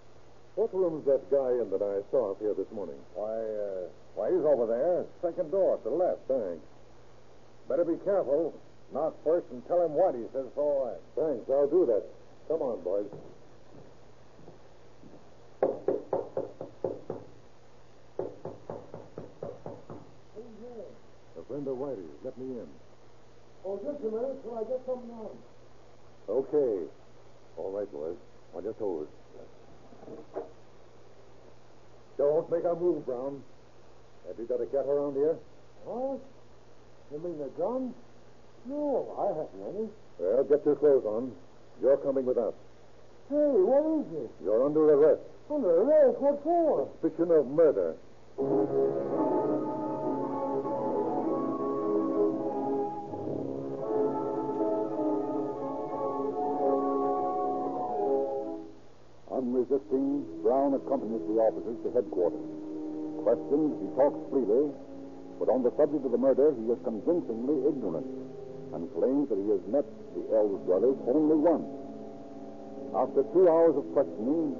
What 0.55 0.73
room's 0.73 1.03
that 1.11 1.27
guy 1.29 1.59
in 1.59 1.67
that 1.75 1.83
I 1.83 1.99
saw 2.09 2.31
up 2.31 2.39
here 2.39 2.53
this 2.55 2.71
morning? 2.71 2.95
Why, 3.13 3.35
uh, 3.35 3.91
why, 4.15 4.31
he's 4.31 4.47
over 4.47 4.63
there. 4.63 5.03
Second 5.19 5.51
door 5.51 5.75
to 5.75 5.83
the 5.83 5.91
left. 5.91 6.23
Thanks. 6.31 6.63
Better 7.67 7.83
be 7.83 7.99
careful. 8.05 8.55
Knock 8.93 9.13
first 9.25 9.45
and 9.51 9.59
tell 9.67 9.83
him 9.83 9.91
what 9.91 10.15
he 10.15 10.23
says. 10.31 10.47
All 10.55 10.87
right. 10.87 11.03
Thanks. 11.19 11.51
I'll 11.51 11.67
do 11.67 11.83
that. 11.91 12.07
Come 12.47 12.63
on, 12.63 12.79
boys. 12.79 13.11
A 21.35 21.43
friend 21.43 21.67
of 21.67 21.75
Whitey's. 21.75 22.23
Let 22.23 22.37
me 22.37 22.55
in. 22.55 22.67
Oh, 23.65 23.75
just 23.83 23.99
a 23.99 24.09
minute 24.09 24.41
till 24.43 24.55
I 24.55 24.63
get 24.63 24.79
something 24.87 25.11
on. 25.11 25.35
Okay. 26.29 26.87
All 27.57 27.71
right, 27.71 27.91
boys. 27.91 28.15
On 28.55 28.63
your 28.63 28.73
toes. 28.73 29.07
Don't 32.17 32.49
make 32.51 32.63
a 32.63 32.75
move, 32.75 33.05
Brown. 33.05 33.41
Have 34.27 34.37
you 34.39 34.45
got 34.45 34.61
a 34.61 34.65
gat 34.65 34.85
around 34.85 35.15
here? 35.15 35.35
What? 35.85 36.19
You 37.11 37.19
mean 37.19 37.39
a 37.41 37.49
gun? 37.59 37.93
No, 38.65 39.15
I 39.17 39.27
haven't 39.27 39.77
any. 39.77 39.89
Well, 40.19 40.43
get 40.43 40.65
your 40.65 40.75
clothes 40.75 41.05
on. 41.05 41.31
You're 41.81 41.97
coming 41.97 42.25
with 42.25 42.37
us. 42.37 42.53
Hey, 43.29 43.35
what 43.35 43.83
is 44.01 44.25
it? 44.25 44.31
You're 44.43 44.65
under 44.65 44.93
arrest. 44.93 45.21
Under 45.49 45.81
arrest? 45.81 46.19
What 46.19 46.43
for? 46.43 46.89
Suspicion 47.01 47.31
of 47.31 47.47
murder. 47.47 47.95
Brown 59.91 60.75
accompanies 60.75 61.23
the 61.27 61.39
officers 61.39 61.79
to 61.83 61.91
headquarters. 61.95 62.43
Questioned, 63.23 63.71
he 63.79 63.87
talks 63.95 64.19
freely, 64.31 64.71
but 65.39 65.47
on 65.47 65.63
the 65.63 65.71
subject 65.79 66.03
of 66.03 66.11
the 66.11 66.19
murder, 66.19 66.51
he 66.55 66.67
is 66.67 66.79
convincingly 66.83 67.67
ignorant 67.67 68.07
and 68.75 68.83
claims 68.95 69.31
that 69.31 69.39
he 69.39 69.47
has 69.47 69.63
met 69.71 69.87
the 70.11 70.23
Ells 70.35 70.59
brothers 70.67 70.99
only 71.07 71.39
once. 71.39 71.67
After 72.95 73.23
two 73.31 73.47
hours 73.47 73.79
of 73.79 73.87
questioning, 73.95 74.55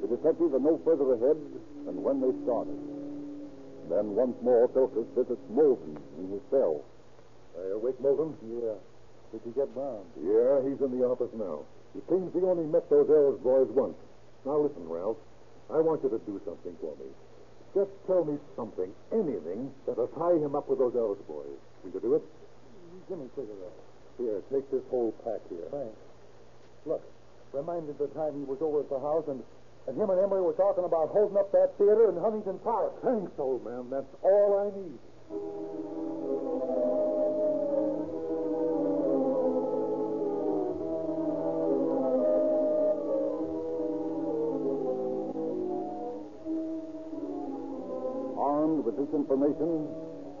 the 0.00 0.08
detectives 0.08 0.56
are 0.56 0.64
no 0.64 0.80
further 0.84 1.20
ahead 1.20 1.36
than 1.84 2.00
when 2.00 2.20
they 2.24 2.32
started. 2.48 2.76
Then 3.92 4.16
once 4.16 4.36
more, 4.40 4.68
Philkus 4.72 5.08
visits 5.12 5.44
Moulton 5.52 6.00
in 6.16 6.32
his 6.32 6.44
cell. 6.48 6.80
Are 7.60 7.66
you 7.68 7.76
awake, 7.76 8.00
Moulton? 8.00 8.32
Yeah. 8.40 8.80
Did 9.32 9.40
you 9.44 9.52
get 9.52 9.68
Brown? 9.76 10.04
Yeah, 10.16 10.64
he's 10.64 10.80
in 10.80 10.96
the 10.96 11.04
office 11.04 11.32
now. 11.36 11.64
He 11.92 12.00
claims 12.08 12.32
he 12.32 12.40
only 12.40 12.64
met 12.64 12.88
those 12.88 13.08
Ells 13.08 13.40
boys 13.40 13.68
once. 13.72 13.96
Now 14.44 14.58
listen, 14.58 14.88
Ralph. 14.88 15.16
I 15.70 15.80
want 15.80 16.02
you 16.02 16.10
to 16.10 16.18
do 16.26 16.40
something 16.44 16.76
for 16.80 16.92
me. 16.98 17.08
Just 17.74 17.90
tell 18.06 18.24
me 18.24 18.36
something, 18.54 18.92
anything, 19.12 19.72
that'll 19.86 20.12
tie 20.12 20.36
him 20.36 20.54
up 20.54 20.68
with 20.68 20.78
those 20.78 20.92
Ells 20.94 21.16
boys. 21.24 21.56
Will 21.82 21.92
you 21.94 22.00
do 22.00 22.14
it? 22.20 22.24
Give 23.08 23.18
me 23.18 23.24
a 23.24 23.32
cigarette. 23.32 23.78
Here, 24.18 24.42
take 24.52 24.68
this 24.70 24.84
whole 24.90 25.12
pack 25.24 25.40
here. 25.48 25.64
Thanks. 25.72 25.96
Look, 26.84 27.00
reminded 27.52 27.96
the 27.96 28.08
time 28.12 28.36
he 28.36 28.44
was 28.44 28.60
over 28.60 28.80
at 28.80 28.90
the 28.90 29.00
house 29.00 29.24
and, 29.28 29.40
and 29.88 29.96
him 29.96 30.10
and 30.10 30.20
Emery 30.20 30.42
were 30.42 30.52
talking 30.52 30.84
about 30.84 31.08
holding 31.16 31.38
up 31.38 31.50
that 31.52 31.72
theater 31.78 32.10
in 32.10 32.20
Huntington 32.20 32.58
Park. 32.60 32.92
Thanks, 33.00 33.32
old 33.38 33.64
man. 33.64 33.88
That's 33.88 34.12
all 34.20 34.60
I 34.60 34.68
need. 34.76 35.00
With 48.82 48.98
this 48.98 49.10
information, 49.14 49.86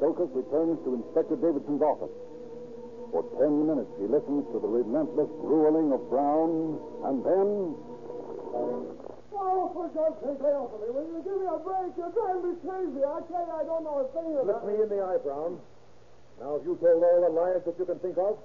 Silkus 0.02 0.30
returns 0.34 0.78
to 0.84 0.98
Inspector 0.98 1.36
Davidson's 1.38 1.82
office. 1.82 2.12
For 3.14 3.22
ten 3.38 3.66
minutes, 3.68 3.92
he 4.00 4.06
listens 4.08 4.44
to 4.52 4.58
the 4.58 4.68
relentless 4.68 5.28
grueling 5.44 5.92
of 5.92 6.00
Brown, 6.10 6.80
and 7.06 7.16
then 7.22 7.48
Oh, 9.32 9.70
for 9.74 9.88
God's 9.96 10.16
sake, 10.22 10.40
lay 10.44 10.54
off 10.54 10.70
of 10.76 10.80
me. 10.84 10.88
Will 10.92 11.08
you 11.08 11.20
give 11.24 11.36
me 11.40 11.48
a 11.48 11.56
break? 11.60 11.92
You're 11.96 12.12
driving 12.12 12.44
me 12.46 12.54
crazy. 12.62 13.00
I 13.00 13.20
tell 13.32 13.44
you, 13.48 13.54
I 13.56 13.64
don't 13.64 13.84
know 13.84 14.04
a 14.04 14.06
thing 14.12 14.28
about 14.36 14.46
Look 14.46 14.62
me 14.68 14.74
in 14.80 14.88
the 14.92 15.00
eye, 15.02 15.18
Brown. 15.24 15.58
Now, 16.40 16.56
have 16.56 16.64
you 16.64 16.76
told 16.80 17.00
all 17.02 17.20
the 17.24 17.32
lies 17.32 17.62
that 17.64 17.74
you 17.78 17.84
can 17.84 17.98
think 18.00 18.16
of? 18.18 18.38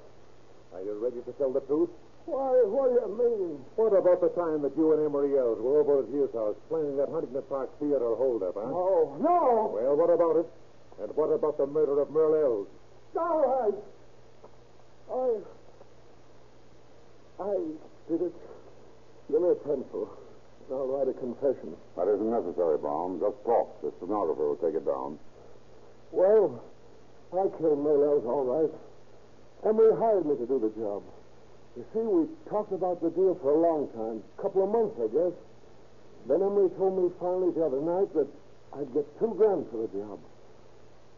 Are 0.74 0.82
you 0.84 0.96
ready 1.00 1.22
to 1.22 1.32
tell 1.38 1.52
the 1.52 1.62
truth? 1.68 1.92
Why, 2.28 2.60
what 2.68 2.92
do 2.92 3.00
you 3.00 3.08
mean? 3.16 3.56
What 3.80 3.96
about 3.96 4.20
the 4.20 4.28
time 4.36 4.60
that 4.68 4.76
you 4.76 4.92
and 4.92 5.00
Emery 5.00 5.40
Ells 5.40 5.64
were 5.64 5.80
over 5.80 6.04
at 6.04 6.12
his 6.12 6.28
house 6.36 6.60
planning 6.68 7.00
that 7.00 7.08
Huntington 7.08 7.40
Park 7.48 7.72
Theater 7.80 8.20
holdup, 8.20 8.60
huh? 8.60 8.68
Oh, 8.68 9.16
no. 9.16 9.72
Well, 9.72 9.96
what 9.96 10.12
about 10.12 10.44
it? 10.44 10.48
And 11.00 11.08
what 11.16 11.32
about 11.32 11.56
the 11.56 11.64
murder 11.72 12.04
of 12.04 12.12
Merle 12.12 12.36
Ells? 12.36 12.68
All 13.16 13.48
right. 13.48 13.80
I. 15.08 15.40
I 17.48 17.56
did 18.12 18.22
it. 18.28 18.36
Give 19.32 19.42
me 19.42 19.56
a 19.56 19.60
pencil. 19.64 20.12
I'll 20.68 21.00
write 21.00 21.08
a 21.08 21.16
confession. 21.16 21.80
That 21.96 22.12
isn't 22.12 22.28
necessary, 22.28 22.78
Brown. 22.78 23.24
Just 23.24 23.40
talk. 23.48 23.72
The 23.80 23.96
stenographer 24.04 24.52
will 24.52 24.60
take 24.60 24.76
it 24.76 24.84
down. 24.84 25.16
Well, 26.12 26.60
I 27.32 27.48
killed 27.56 27.80
Merle 27.80 28.04
Ells, 28.04 28.26
all 28.28 28.44
right. 28.44 28.74
Emery 29.64 29.96
hired 29.96 30.26
me 30.28 30.36
to 30.36 30.46
do 30.46 30.60
the 30.60 30.76
job. 30.76 31.04
You 31.78 31.86
see, 31.94 32.02
we 32.02 32.26
talked 32.50 32.74
about 32.74 33.06
the 33.06 33.14
deal 33.14 33.38
for 33.38 33.54
a 33.54 33.62
long 33.62 33.86
time. 33.94 34.18
A 34.18 34.42
couple 34.42 34.66
of 34.66 34.74
months, 34.74 34.98
I 34.98 35.14
guess. 35.14 35.36
Then 36.26 36.42
Emery 36.42 36.74
told 36.74 36.98
me 36.98 37.14
finally 37.22 37.54
the 37.54 37.62
other 37.62 37.86
night 37.86 38.10
that 38.18 38.26
I'd 38.74 38.90
get 38.98 39.06
two 39.22 39.30
grand 39.38 39.70
for 39.70 39.86
the 39.86 39.90
job. 39.94 40.18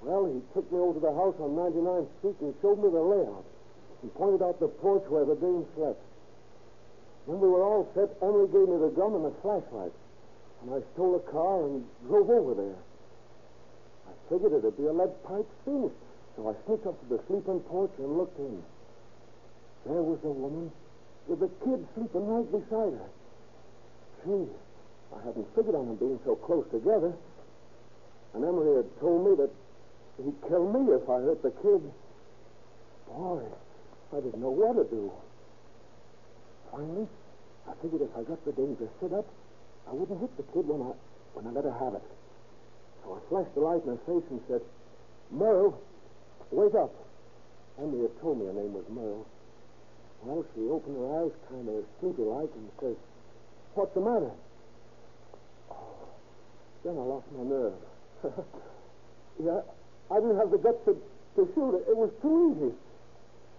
Well, 0.04 0.28
he 0.28 0.44
took 0.52 0.68
me 0.68 0.84
over 0.84 1.00
to 1.00 1.04
the 1.08 1.16
house 1.16 1.40
on 1.40 1.56
99th 1.56 2.12
Street 2.20 2.36
and 2.44 2.52
showed 2.60 2.76
me 2.76 2.92
the 2.92 3.00
layout. 3.00 3.48
He 4.04 4.12
pointed 4.20 4.44
out 4.44 4.60
the 4.60 4.68
porch 4.68 5.08
where 5.08 5.24
the 5.24 5.40
dame 5.40 5.64
slept. 5.80 6.04
When 7.24 7.40
we 7.40 7.48
were 7.48 7.64
all 7.64 7.88
set, 7.96 8.12
Emery 8.20 8.52
gave 8.52 8.68
me 8.68 8.84
the 8.84 8.92
gun 8.92 9.16
and 9.16 9.32
a 9.32 9.34
flashlight. 9.40 9.96
And 10.60 10.76
I 10.76 10.84
stole 10.92 11.16
a 11.16 11.24
car 11.32 11.72
and 11.72 11.88
drove 12.12 12.28
over 12.28 12.52
there. 12.52 12.80
I 14.12 14.14
figured 14.28 14.52
it'd 14.52 14.76
be 14.76 14.92
a 14.92 14.92
lead 14.92 15.16
pipe 15.24 15.48
finish. 15.64 15.96
So 16.36 16.52
I 16.52 16.54
sneaked 16.68 16.84
up 16.84 17.00
to 17.00 17.16
the 17.16 17.24
sleeping 17.32 17.64
porch 17.72 17.96
and 17.96 18.20
looked 18.20 18.40
in. 18.44 18.60
There 19.86 20.04
was 20.04 20.20
a 20.24 20.30
woman 20.30 20.72
with 21.28 21.42
a 21.44 21.52
kid 21.64 21.86
sleeping 21.96 22.28
right 22.28 22.52
beside 22.52 22.94
her. 22.94 23.10
Gee, 24.26 24.50
I 25.16 25.20
hadn't 25.26 25.48
figured 25.56 25.76
on 25.76 25.88
them 25.88 25.96
being 25.96 26.20
so 26.26 26.36
close 26.36 26.66
together. 26.72 27.14
And 28.34 28.44
Emery 28.44 28.84
had 28.84 29.00
told 29.00 29.26
me 29.26 29.36
that 29.38 29.50
he'd 30.24 30.40
kill 30.48 30.70
me 30.70 30.94
if 30.94 31.10
I 31.10 31.22
hurt 31.22 31.42
the 31.42 31.52
kid. 31.52 31.82
Boy, 33.08 33.42
I 34.14 34.16
didn't 34.22 34.42
know 34.42 34.52
what 34.52 34.76
to 34.78 34.86
do. 34.90 35.12
Finally, 36.72 37.08
I 37.68 37.74
figured 37.82 38.02
if 38.02 38.14
I 38.18 38.24
got 38.24 38.44
the 38.46 38.52
to 38.52 38.90
sit 39.02 39.14
up, 39.14 39.26
I 39.90 39.94
wouldn't 39.94 40.20
hit 40.20 40.36
the 40.38 40.44
kid 40.54 40.68
when 40.68 40.82
I 40.82 40.94
when 41.34 41.48
I 41.48 41.52
let 41.52 41.64
her 41.64 41.74
have 41.74 41.94
it. 41.94 42.04
So 43.04 43.18
I 43.18 43.30
flashed 43.30 43.54
the 43.56 43.62
light 43.62 43.82
in 43.84 43.98
her 43.98 44.02
face 44.06 44.26
and 44.30 44.42
said, 44.48 44.62
Merle, 45.32 45.80
wake 46.52 46.76
up. 46.76 46.94
Emery 47.80 48.02
had 48.02 48.22
told 48.22 48.40
me 48.40 48.46
her 48.48 48.54
name 48.54 48.74
was 48.74 48.84
Merle. 48.90 49.26
Well, 50.24 50.46
she 50.54 50.62
opened 50.68 50.98
her 50.98 51.24
eyes 51.24 51.32
kind 51.50 51.70
of 51.70 51.84
sleepy-like 52.00 52.52
and 52.54 52.70
says, 52.82 52.96
What's 53.76 53.94
the 53.94 54.02
matter? 54.02 54.32
Oh, 55.72 56.10
then 56.84 56.98
I 56.98 57.04
lost 57.08 57.28
my 57.32 57.44
nerve. 57.44 57.80
yeah, 59.44 59.62
I 60.12 60.16
didn't 60.20 60.38
have 60.38 60.52
the 60.52 60.58
guts 60.58 60.84
to, 60.86 60.98
to 61.38 61.48
shoot 61.56 61.80
it. 61.80 61.88
It 61.88 61.96
was 61.96 62.12
too 62.22 62.52
easy. 62.52 62.74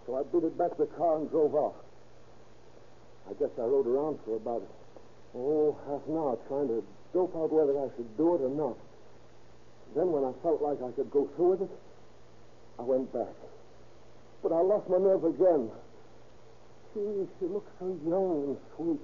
So 0.07 0.19
I 0.19 0.23
beat 0.29 0.45
it 0.45 0.59
back 0.59 0.77
to 0.77 0.85
the 0.85 0.93
car 0.99 1.17
and 1.17 1.31
drove 1.31 1.55
off. 1.55 1.75
I 3.31 3.33
guess 3.35 3.51
I 3.57 3.63
rode 3.63 3.87
around 3.87 4.19
for 4.25 4.37
about, 4.37 4.67
oh, 5.35 5.79
half 5.87 6.03
an 6.09 6.17
hour 6.17 6.37
trying 6.49 6.69
to 6.69 6.85
dope 7.15 7.35
out 7.37 7.53
whether 7.53 7.79
I 7.79 7.89
should 7.97 8.17
do 8.17 8.35
it 8.35 8.43
or 8.43 8.51
not. 8.51 8.77
Then 9.95 10.13
when 10.13 10.25
I 10.25 10.33
felt 10.43 10.61
like 10.61 10.83
I 10.83 10.91
could 10.93 11.11
go 11.11 11.29
through 11.37 11.51
with 11.57 11.63
it, 11.63 11.73
I 12.79 12.83
went 12.83 13.13
back. 13.13 13.33
But 14.43 14.53
I 14.53 14.61
lost 14.61 14.89
my 14.89 14.99
nerve 14.99 15.25
again. 15.25 15.71
She, 16.93 17.01
she 17.39 17.47
looked 17.47 17.71
so 17.79 17.87
young 18.05 18.45
and 18.45 18.57
sweet, 18.75 19.01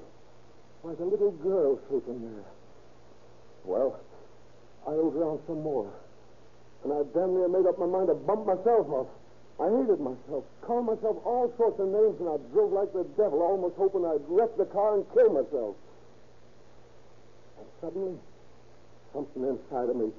like 0.82 0.98
a 0.98 1.04
little 1.04 1.30
girl 1.30 1.78
sleeping 1.88 2.20
there. 2.20 2.44
Well, 3.64 4.00
I 4.86 4.90
rode 4.90 5.14
around 5.14 5.40
some 5.46 5.62
more, 5.62 5.90
and 6.82 6.92
I 6.92 7.02
damn 7.14 7.34
near 7.34 7.48
made 7.48 7.66
up 7.66 7.78
my 7.78 7.86
mind 7.86 8.08
to 8.08 8.14
bump 8.14 8.46
myself 8.46 8.88
off. 8.90 9.06
I 9.58 9.70
hated 9.70 10.00
myself, 10.00 10.44
called 10.62 10.86
myself 10.86 11.16
all 11.24 11.52
sorts 11.56 11.80
of 11.80 11.88
names, 11.88 12.20
and 12.20 12.28
I 12.28 12.36
drove 12.52 12.72
like 12.72 12.92
the 12.92 13.04
devil, 13.16 13.40
almost 13.40 13.76
hoping 13.76 14.04
I'd 14.04 14.20
wreck 14.28 14.50
the 14.58 14.66
car 14.66 14.96
and 14.96 15.06
kill 15.14 15.30
myself. 15.30 15.76
And 17.58 17.66
suddenly, 17.80 18.18
something 19.14 19.42
inside 19.42 19.88
of 19.88 19.96
me 19.96 20.10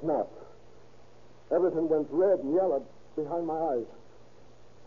snapped. 0.00 0.38
Everything 1.50 1.88
went 1.88 2.06
red 2.10 2.38
and 2.40 2.54
yellow 2.54 2.84
behind 3.16 3.46
my 3.46 3.58
eyes. 3.58 3.90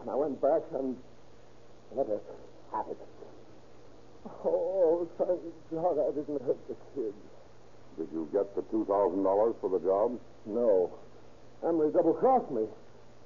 And 0.02 0.10
I 0.10 0.16
went 0.16 0.42
back 0.42 0.62
and 0.74 0.96
let 1.94 2.08
it 2.08 2.24
have 2.72 2.88
it. 2.88 2.98
Oh, 4.44 5.08
thank 5.18 5.40
God 5.72 6.00
I 6.00 6.12
didn't 6.16 6.42
hurt 6.42 6.68
the 6.68 6.76
kids. 6.96 7.16
Did 7.98 8.10
you 8.12 8.28
get 8.34 8.56
the 8.56 8.62
$2,000 8.64 9.62
for 9.62 9.70
the 9.70 9.80
job? 9.80 10.20
No. 10.46 10.92
Emery 11.64 11.92
double-crossed 11.92 12.52
me. 12.52 12.68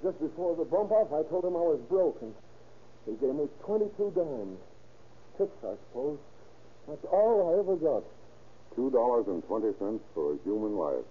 Just 0.03 0.19
before 0.19 0.55
the 0.55 0.65
bump 0.65 0.91
off, 0.91 1.11
I 1.11 1.23
told 1.29 1.43
him 1.43 1.55
I 1.55 1.65
was 1.65 1.79
broken. 1.89 2.33
He 3.05 3.13
gave 3.13 3.33
me 3.33 3.47
22 3.65 4.11
dimes. 4.15 4.59
Tips, 5.37 5.63
I 5.63 5.75
suppose. 5.87 6.19
That's 6.87 7.05
all 7.11 7.55
I 7.55 7.59
ever 7.59 7.75
got. 7.75 8.03
$2.20 8.77 9.99
for 10.13 10.33
a 10.33 10.37
human 10.43 10.77
life. 10.77 11.05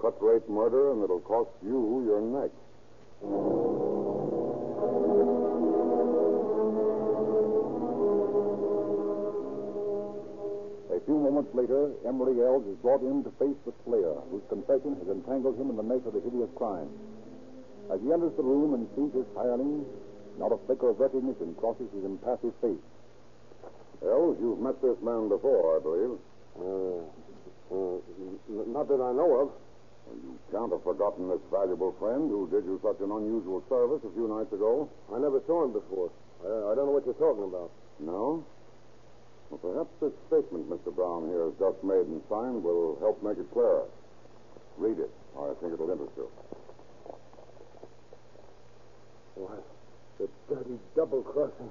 Cut 0.00 0.16
rate 0.22 0.48
murder, 0.48 0.92
and 0.92 1.02
it'll 1.02 1.20
cost 1.20 1.50
you 1.62 2.04
your 2.06 2.20
neck. 2.20 2.50
A 11.00 11.04
few 11.08 11.16
moments 11.16 11.48
later, 11.54 11.90
Emery 12.06 12.36
Ells 12.44 12.66
is 12.68 12.76
brought 12.84 13.00
in 13.00 13.24
to 13.24 13.30
face 13.40 13.56
the 13.64 13.72
slayer, 13.84 14.20
whose 14.30 14.44
confession 14.52 14.96
has 15.00 15.08
entangled 15.08 15.56
him 15.56 15.70
in 15.70 15.76
the 15.76 15.82
mesh 15.82 16.04
of 16.04 16.12
the 16.12 16.20
hideous 16.20 16.50
crime. 16.56 16.88
As 17.90 17.98
he 18.04 18.12
enters 18.12 18.36
the 18.36 18.44
room 18.44 18.74
and 18.76 18.86
sees 18.94 19.10
his 19.16 19.26
hireling, 19.34 19.86
not 20.38 20.52
a 20.52 20.58
flicker 20.66 20.90
of 20.90 21.00
recognition 21.00 21.56
crosses 21.56 21.88
his 21.96 22.04
impassive 22.04 22.52
face. 22.60 22.84
Ells, 24.04 24.36
you've 24.40 24.60
met 24.60 24.80
this 24.82 24.96
man 25.02 25.28
before, 25.28 25.76
I 25.76 25.80
believe. 25.80 26.14
Uh, 26.60 27.02
uh, 27.72 27.96
n- 28.52 28.72
not 28.72 28.88
that 28.88 29.00
I 29.00 29.12
know 29.16 29.30
of. 29.40 29.48
Well, 30.06 30.16
you 30.20 30.38
can't 30.52 30.72
have 30.72 30.84
forgotten 30.84 31.28
this 31.28 31.42
valuable 31.50 31.96
friend 31.98 32.28
who 32.28 32.48
did 32.48 32.64
you 32.64 32.80
such 32.84 33.00
an 33.00 33.10
unusual 33.10 33.64
service 33.68 34.00
a 34.04 34.12
few 34.12 34.28
nights 34.28 34.52
ago. 34.52 34.88
I 35.12 35.18
never 35.18 35.40
saw 35.46 35.64
him 35.64 35.72
before. 35.72 36.12
I, 36.44 36.72
I 36.72 36.74
don't 36.76 36.86
know 36.88 36.96
what 36.96 37.04
you're 37.04 37.20
talking 37.20 37.44
about. 37.44 37.70
No? 38.00 38.44
Well, 39.50 39.58
perhaps 39.58 39.90
this 40.00 40.14
statement 40.28 40.70
Mr. 40.70 40.94
Brown 40.94 41.26
here 41.28 41.50
has 41.50 41.54
just 41.58 41.82
made 41.82 42.06
and 42.06 42.22
signed 42.30 42.62
will 42.62 42.96
help 43.00 43.22
make 43.22 43.38
it 43.38 43.50
clearer. 43.52 43.84
Read 44.78 44.98
it. 44.98 45.10
I 45.36 45.52
think 45.60 45.74
it'll 45.74 45.90
interest 45.90 46.12
you. 46.16 46.30
Why, 49.34 49.56
the 50.18 50.28
dirty 50.48 50.78
double 50.94 51.22
crossing. 51.22 51.70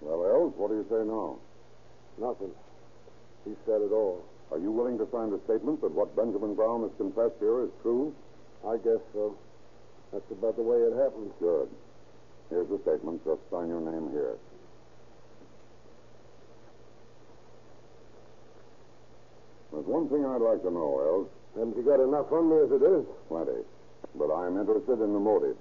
Well, 0.00 0.24
Ells, 0.26 0.52
what 0.56 0.68
do 0.68 0.76
you 0.76 0.86
say 0.90 1.02
now? 1.08 1.38
Nothing. 2.20 2.52
He 3.44 3.54
said 3.64 3.80
it 3.80 3.92
all. 3.92 4.24
Are 4.52 4.58
you 4.58 4.70
willing 4.70 4.98
to 4.98 5.08
sign 5.10 5.30
the 5.30 5.40
statement 5.44 5.80
that 5.80 5.92
what 5.92 6.14
Benjamin 6.14 6.54
Brown 6.54 6.82
has 6.82 6.92
confessed 6.98 7.40
here 7.40 7.64
is 7.64 7.70
true? 7.82 8.14
I 8.66 8.76
guess 8.76 9.00
so. 9.12 9.36
That's 10.12 10.30
about 10.30 10.56
the 10.56 10.62
way 10.62 10.78
it 10.78 10.94
happened. 10.94 11.32
Good. 11.40 11.68
Here's 12.50 12.68
the 12.68 12.78
statement. 12.82 13.24
Just 13.24 13.40
sign 13.50 13.68
your 13.68 13.80
name 13.80 14.10
here. 14.12 14.36
One 19.96 20.12
thing 20.12 20.28
I'd 20.28 20.44
like 20.44 20.60
to 20.60 20.68
know, 20.68 21.00
Ells. 21.00 21.28
Haven't 21.56 21.72
you 21.72 21.80
got 21.80 22.04
enough 22.04 22.28
on 22.28 22.52
me 22.52 22.60
as 22.60 22.68
it 22.68 22.84
is? 22.84 23.08
Plenty. 23.32 23.64
But 24.12 24.28
I'm 24.28 24.60
interested 24.60 25.00
in 25.00 25.16
the 25.16 25.24
motive. 25.24 25.56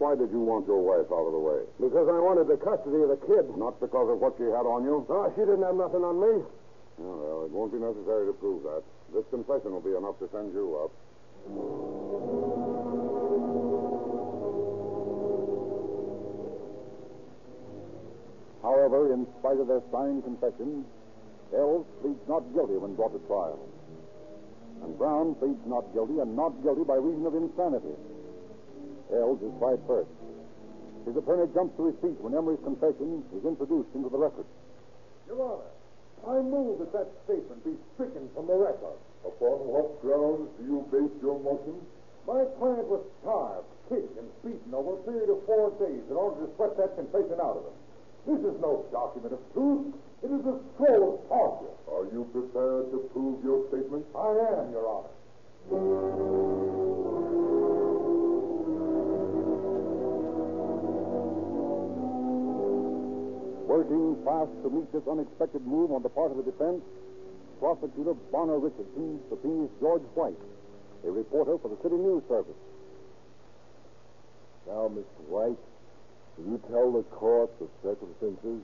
Why 0.00 0.16
did 0.16 0.32
you 0.32 0.40
want 0.40 0.64
your 0.64 0.80
wife 0.80 1.12
out 1.12 1.28
of 1.28 1.36
the 1.36 1.44
way? 1.44 1.60
Because 1.76 2.08
I 2.08 2.16
wanted 2.24 2.48
the 2.48 2.56
custody 2.56 3.04
of 3.04 3.12
the 3.12 3.20
kid. 3.28 3.52
Not 3.60 3.76
because 3.84 4.08
of 4.08 4.16
what 4.24 4.40
she 4.40 4.48
had 4.48 4.64
on 4.64 4.80
you? 4.88 5.04
Oh, 5.12 5.28
she 5.36 5.44
didn't 5.44 5.60
have 5.60 5.76
nothing 5.76 6.00
on 6.08 6.16
me. 6.16 6.40
Oh, 7.04 7.16
well, 7.20 7.44
it 7.44 7.52
won't 7.52 7.68
be 7.68 7.76
necessary 7.76 8.32
to 8.32 8.34
prove 8.40 8.64
that. 8.64 8.80
This 9.12 9.28
confession 9.28 9.76
will 9.76 9.84
be 9.84 9.92
enough 9.92 10.16
to 10.24 10.26
send 10.32 10.56
you 10.56 10.88
up. 10.88 10.90
However, 18.64 19.12
in 19.12 19.28
spite 19.36 19.60
of 19.60 19.68
their 19.68 19.84
signed 19.92 20.24
confession, 20.24 20.88
Ells 21.54 21.86
pleads 22.02 22.20
not 22.28 22.44
guilty 22.52 22.76
when 22.76 22.94
brought 22.94 23.12
to 23.12 23.22
trial. 23.26 23.58
And 24.82 24.96
Brown 24.98 25.34
pleads 25.36 25.60
not 25.66 25.88
guilty 25.92 26.20
and 26.20 26.36
not 26.36 26.54
guilty 26.62 26.84
by 26.84 26.96
reason 26.96 27.26
of 27.26 27.34
insanity. 27.34 27.96
Ells 29.12 29.40
is 29.42 29.52
tried 29.58 29.80
first. 29.88 30.10
His 31.08 31.16
attorney 31.16 31.48
jumps 31.54 31.72
to 31.80 31.88
his 31.88 31.96
feet 32.04 32.20
when 32.20 32.36
Emery's 32.36 32.60
confession 32.62 33.24
is 33.32 33.44
introduced 33.44 33.88
into 33.96 34.12
the 34.12 34.20
record. 34.20 34.44
Your 35.26 35.40
Honor, 35.40 35.72
I 36.28 36.42
move 36.44 36.78
that 36.84 36.92
that 36.92 37.08
statement 37.24 37.64
be 37.64 37.74
stricken 37.94 38.28
from 38.36 38.46
the 38.46 38.54
record. 38.54 39.00
Upon 39.24 39.56
what 39.72 40.02
grounds 40.04 40.52
do 40.60 40.62
you 40.68 40.84
base 40.92 41.16
your 41.22 41.40
motion? 41.40 41.80
My 42.28 42.44
client 42.60 42.86
was 42.92 43.00
starved, 43.24 43.66
prosecutor 67.78 68.14
Bonner 68.32 68.58
Richardson 68.58 69.20
subpoenas 69.30 69.70
George 69.80 70.02
White, 70.14 70.38
a 71.06 71.10
reporter 71.10 71.58
for 71.58 71.68
the 71.68 71.78
City 71.82 71.94
News 71.94 72.22
Service. 72.28 72.58
Now, 74.66 74.90
Mr. 74.90 75.22
White, 75.30 75.62
will 76.36 76.58
you 76.58 76.60
tell 76.68 76.90
the 76.92 77.02
court 77.14 77.50
the 77.58 77.68
circumstances 77.82 78.60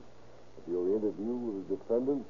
of 0.59 0.63
your 0.67 0.91
interview 0.99 1.31
with 1.31 1.69
the 1.69 1.75
defendant? 1.79 2.25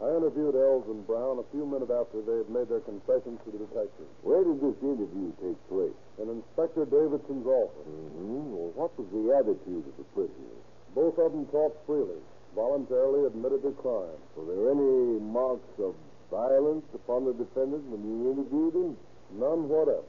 I 0.00 0.08
interviewed 0.16 0.56
Ells 0.56 0.84
and 0.88 1.06
Brown 1.06 1.38
a 1.38 1.46
few 1.52 1.64
minutes 1.64 1.92
after 1.92 2.20
they 2.24 2.44
had 2.44 2.50
made 2.50 2.68
their 2.68 2.84
confessions 2.84 3.40
to 3.44 3.48
the 3.52 3.60
detective. 3.64 4.08
Where 4.22 4.42
did 4.42 4.60
this 4.60 4.76
interview 4.82 5.32
take 5.40 5.60
place? 5.68 5.96
In 6.20 6.28
Inspector 6.28 6.80
Davidson's 6.92 7.46
office. 7.46 7.88
Mm-hmm. 7.88 8.52
Well, 8.52 8.72
what 8.76 8.92
was 8.98 9.08
the 9.12 9.32
attitude 9.36 9.84
of 9.84 9.94
the 9.96 10.06
prisoners? 10.16 10.60
Both 10.96 11.16
of 11.16 11.32
them 11.32 11.46
talked 11.48 11.86
freely, 11.86 12.20
voluntarily 12.54 13.26
admitted 13.26 13.62
the 13.62 13.72
crime. 13.72 14.18
Were 14.36 14.46
there 14.46 14.70
any 14.70 15.20
marks 15.20 15.72
of 15.78 15.94
violence 16.30 16.84
upon 16.94 17.24
the 17.24 17.32
defendant 17.34 17.84
when 17.88 18.02
you 18.04 18.32
interviewed 18.32 18.74
him? 18.74 18.96
None 19.38 19.68
whatever. 19.68 20.04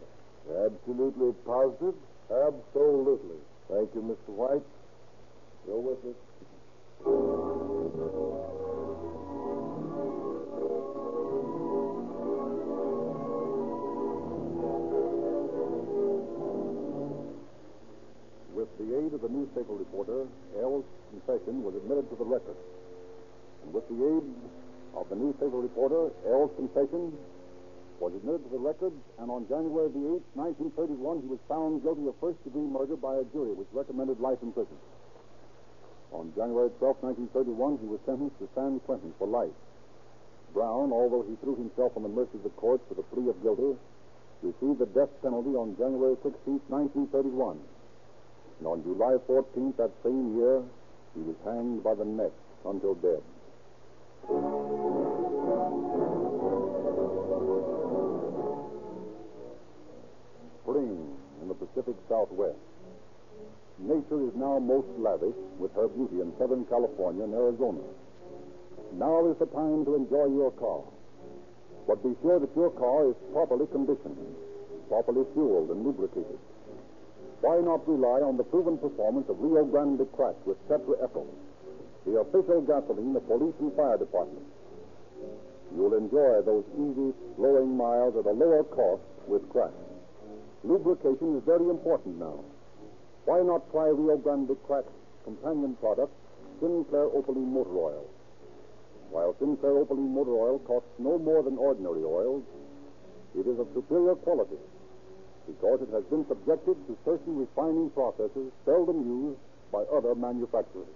Absolutely 0.68 1.34
positive? 1.46 1.96
Absolutely. 2.30 3.40
Thank 3.70 3.96
you, 3.96 4.02
Mr. 4.02 4.32
White. 4.36 4.64
Your 5.68 5.82
witness. 5.82 6.16
Aid 19.14 19.22
of 19.22 19.30
the 19.30 19.38
newspaper 19.38 19.78
reporter, 19.78 20.26
Ells' 20.58 20.90
confession 21.14 21.62
was 21.62 21.78
admitted 21.78 22.10
to 22.10 22.18
the 22.18 22.26
record. 22.26 22.58
And 23.62 23.70
with 23.70 23.86
the 23.86 24.02
aid 24.02 24.26
of 24.98 25.06
the 25.14 25.16
newspaper 25.16 25.62
reporter, 25.62 26.10
Ells' 26.26 26.50
confession 26.58 27.14
was 28.02 28.10
admitted 28.18 28.42
to 28.42 28.50
the 28.50 28.58
record, 28.58 28.90
and 29.22 29.30
on 29.30 29.46
January 29.46 29.94
the 29.94 30.18
8th, 30.18 30.58
1931, 30.98 31.22
he 31.22 31.30
was 31.30 31.38
found 31.46 31.86
guilty 31.86 32.10
of 32.10 32.18
first 32.18 32.42
degree 32.42 32.66
murder 32.66 32.98
by 32.98 33.22
a 33.22 33.26
jury 33.30 33.54
which 33.54 33.70
recommended 33.70 34.18
life 34.18 34.42
in 34.42 34.50
prison. 34.50 34.82
On 36.10 36.34
January 36.34 36.74
12, 36.82 37.30
1931, 37.38 37.86
he 37.86 37.88
was 37.94 38.02
sentenced 38.10 38.42
to 38.42 38.50
San 38.58 38.82
Quentin 38.90 39.14
for 39.22 39.30
life. 39.30 39.54
Brown, 40.58 40.90
although 40.90 41.22
he 41.22 41.38
threw 41.46 41.54
himself 41.54 41.94
on 41.94 42.02
the 42.02 42.10
mercy 42.10 42.42
of 42.42 42.50
the 42.50 42.56
courts 42.58 42.82
with 42.90 42.98
a 42.98 43.06
plea 43.14 43.30
of 43.30 43.38
guilty, 43.46 43.78
received 44.42 44.82
the 44.82 44.90
death 44.90 45.14
penalty 45.22 45.54
on 45.54 45.78
January 45.78 46.18
16, 46.26 46.66
1931. 46.66 47.62
And 48.60 48.68
on 48.68 48.84
July 48.84 49.18
14th 49.28 49.78
that 49.78 49.92
same 50.04 50.38
year, 50.38 50.62
he 51.16 51.22
was 51.22 51.36
hanged 51.44 51.84
by 51.84 51.94
the 51.96 52.06
neck 52.06 52.32
until 52.66 52.96
dead. 52.96 53.22
Spring 60.64 61.16
in 61.42 61.48
the 61.48 61.54
Pacific 61.56 61.96
Southwest. 62.08 62.58
Nature 63.80 64.24
is 64.24 64.34
now 64.36 64.60
most 64.60 64.88
lavish 64.98 65.36
with 65.60 65.74
her 65.76 65.88
beauty 65.88 66.22
in 66.22 66.32
Southern 66.40 66.66
California 66.66 67.24
and 67.24 67.34
Arizona. 67.34 67.82
Now 68.94 69.28
is 69.30 69.38
the 69.40 69.48
time 69.48 69.84
to 69.86 69.96
enjoy 69.96 70.28
your 70.28 70.52
car. 70.52 70.84
But 71.88 72.04
be 72.04 72.16
sure 72.22 72.40
that 72.40 72.56
your 72.56 72.72
car 72.72 73.10
is 73.10 73.16
properly 73.34 73.68
conditioned, 73.68 74.18
properly 74.88 75.26
fueled 75.34 75.70
and 75.72 75.84
lubricated. 75.84 76.40
Why 77.44 77.60
not 77.60 77.84
rely 77.86 78.24
on 78.24 78.38
the 78.38 78.48
proven 78.48 78.78
performance 78.78 79.28
of 79.28 79.36
Rio 79.44 79.66
Grande 79.66 80.08
Crack 80.16 80.40
with 80.48 80.56
Tetra 80.72 80.96
Ethyl, 81.04 81.28
the 82.08 82.24
official 82.24 82.64
gasoline 82.64 83.18
of 83.20 83.28
police 83.28 83.54
and 83.60 83.76
fire 83.76 83.98
departments? 83.98 84.48
You'll 85.76 86.00
enjoy 86.00 86.40
those 86.48 86.64
easy, 86.80 87.12
flowing 87.36 87.76
miles 87.76 88.16
at 88.16 88.24
a 88.24 88.32
lower 88.32 88.64
cost 88.64 89.04
with 89.28 89.44
Crack. 89.52 89.76
Lubrication 90.64 91.36
is 91.36 91.44
very 91.44 91.68
important 91.68 92.18
now. 92.18 92.40
Why 93.26 93.44
not 93.44 93.70
try 93.76 93.92
Rio 93.92 94.16
Grande 94.16 94.56
Crack's 94.64 94.96
companion 95.26 95.76
product, 95.84 96.16
Sinclair 96.62 97.12
Opaline 97.12 97.52
Motor 97.52 97.76
Oil? 97.76 98.06
While 99.12 99.36
Sinclair 99.38 99.84
Opaline 99.84 100.16
Motor 100.16 100.40
Oil 100.40 100.60
costs 100.60 100.96
no 100.98 101.20
more 101.20 101.44
than 101.44 101.58
ordinary 101.58 102.06
oils, 102.08 102.44
it 103.36 103.46
is 103.46 103.60
of 103.60 103.68
superior 103.76 104.16
quality 104.16 104.56
because 105.48 105.82
it 105.82 105.90
has 105.92 106.04
been 106.06 106.26
subjected 106.28 106.76
to 106.88 106.98
certain 107.06 107.38
refining 107.38 107.90
processes 107.92 108.52
seldom 108.66 109.04
used 109.06 109.40
by 109.72 109.84
other 109.92 110.16
manufacturers. 110.16 110.88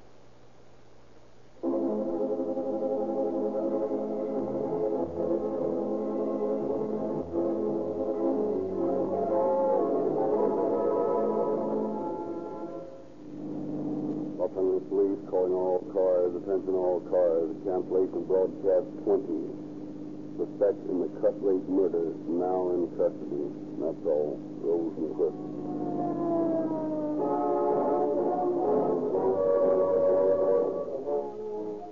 Angeles 14.58 14.90
Police 14.90 15.30
calling 15.30 15.54
all 15.54 15.80
cars, 15.94 16.36
attention 16.36 16.74
all 16.74 17.00
cars, 17.10 17.50
cancellation 17.66 18.26
broadcast 18.26 18.86
20. 19.06 19.67
Suspect 20.38 20.78
in 20.86 21.02
the 21.02 21.10
cut 21.18 21.34
rate 21.42 21.66
murder, 21.66 22.14
now 22.30 22.70
in 22.70 22.86
custody. 22.94 23.50
That's 23.82 24.06
all. 24.06 24.38
Rosenquist. 24.62 25.34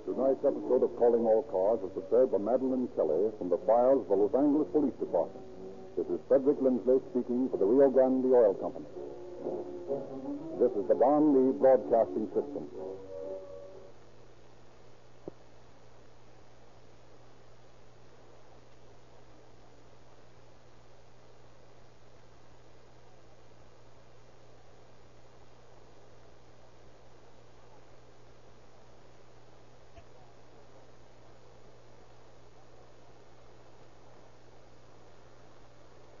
Tonight's 0.06 0.44
episode 0.46 0.82
of 0.86 0.94
Calling 0.94 1.26
All 1.26 1.42
Cars 1.50 1.82
was 1.82 1.90
prepared 1.98 2.30
by 2.30 2.38
Madeline 2.38 2.86
Kelly 2.94 3.34
from 3.34 3.50
the 3.50 3.58
files 3.66 4.06
of 4.06 4.14
the 4.14 4.14
Los 4.14 4.34
Angeles 4.38 4.70
Police 4.70 4.94
Department. 5.02 5.42
This 5.98 6.06
is 6.06 6.22
Frederick 6.30 6.62
Lindsley 6.62 7.02
speaking 7.10 7.50
for 7.50 7.58
the 7.58 7.66
Rio 7.66 7.90
Grande 7.90 8.30
Oil 8.30 8.54
Company. 8.62 8.86
This 10.62 10.70
is 10.78 10.86
the 10.86 10.94
Don 10.94 11.34
Lee 11.34 11.50
Broadcasting 11.58 12.30
System. 12.30 12.70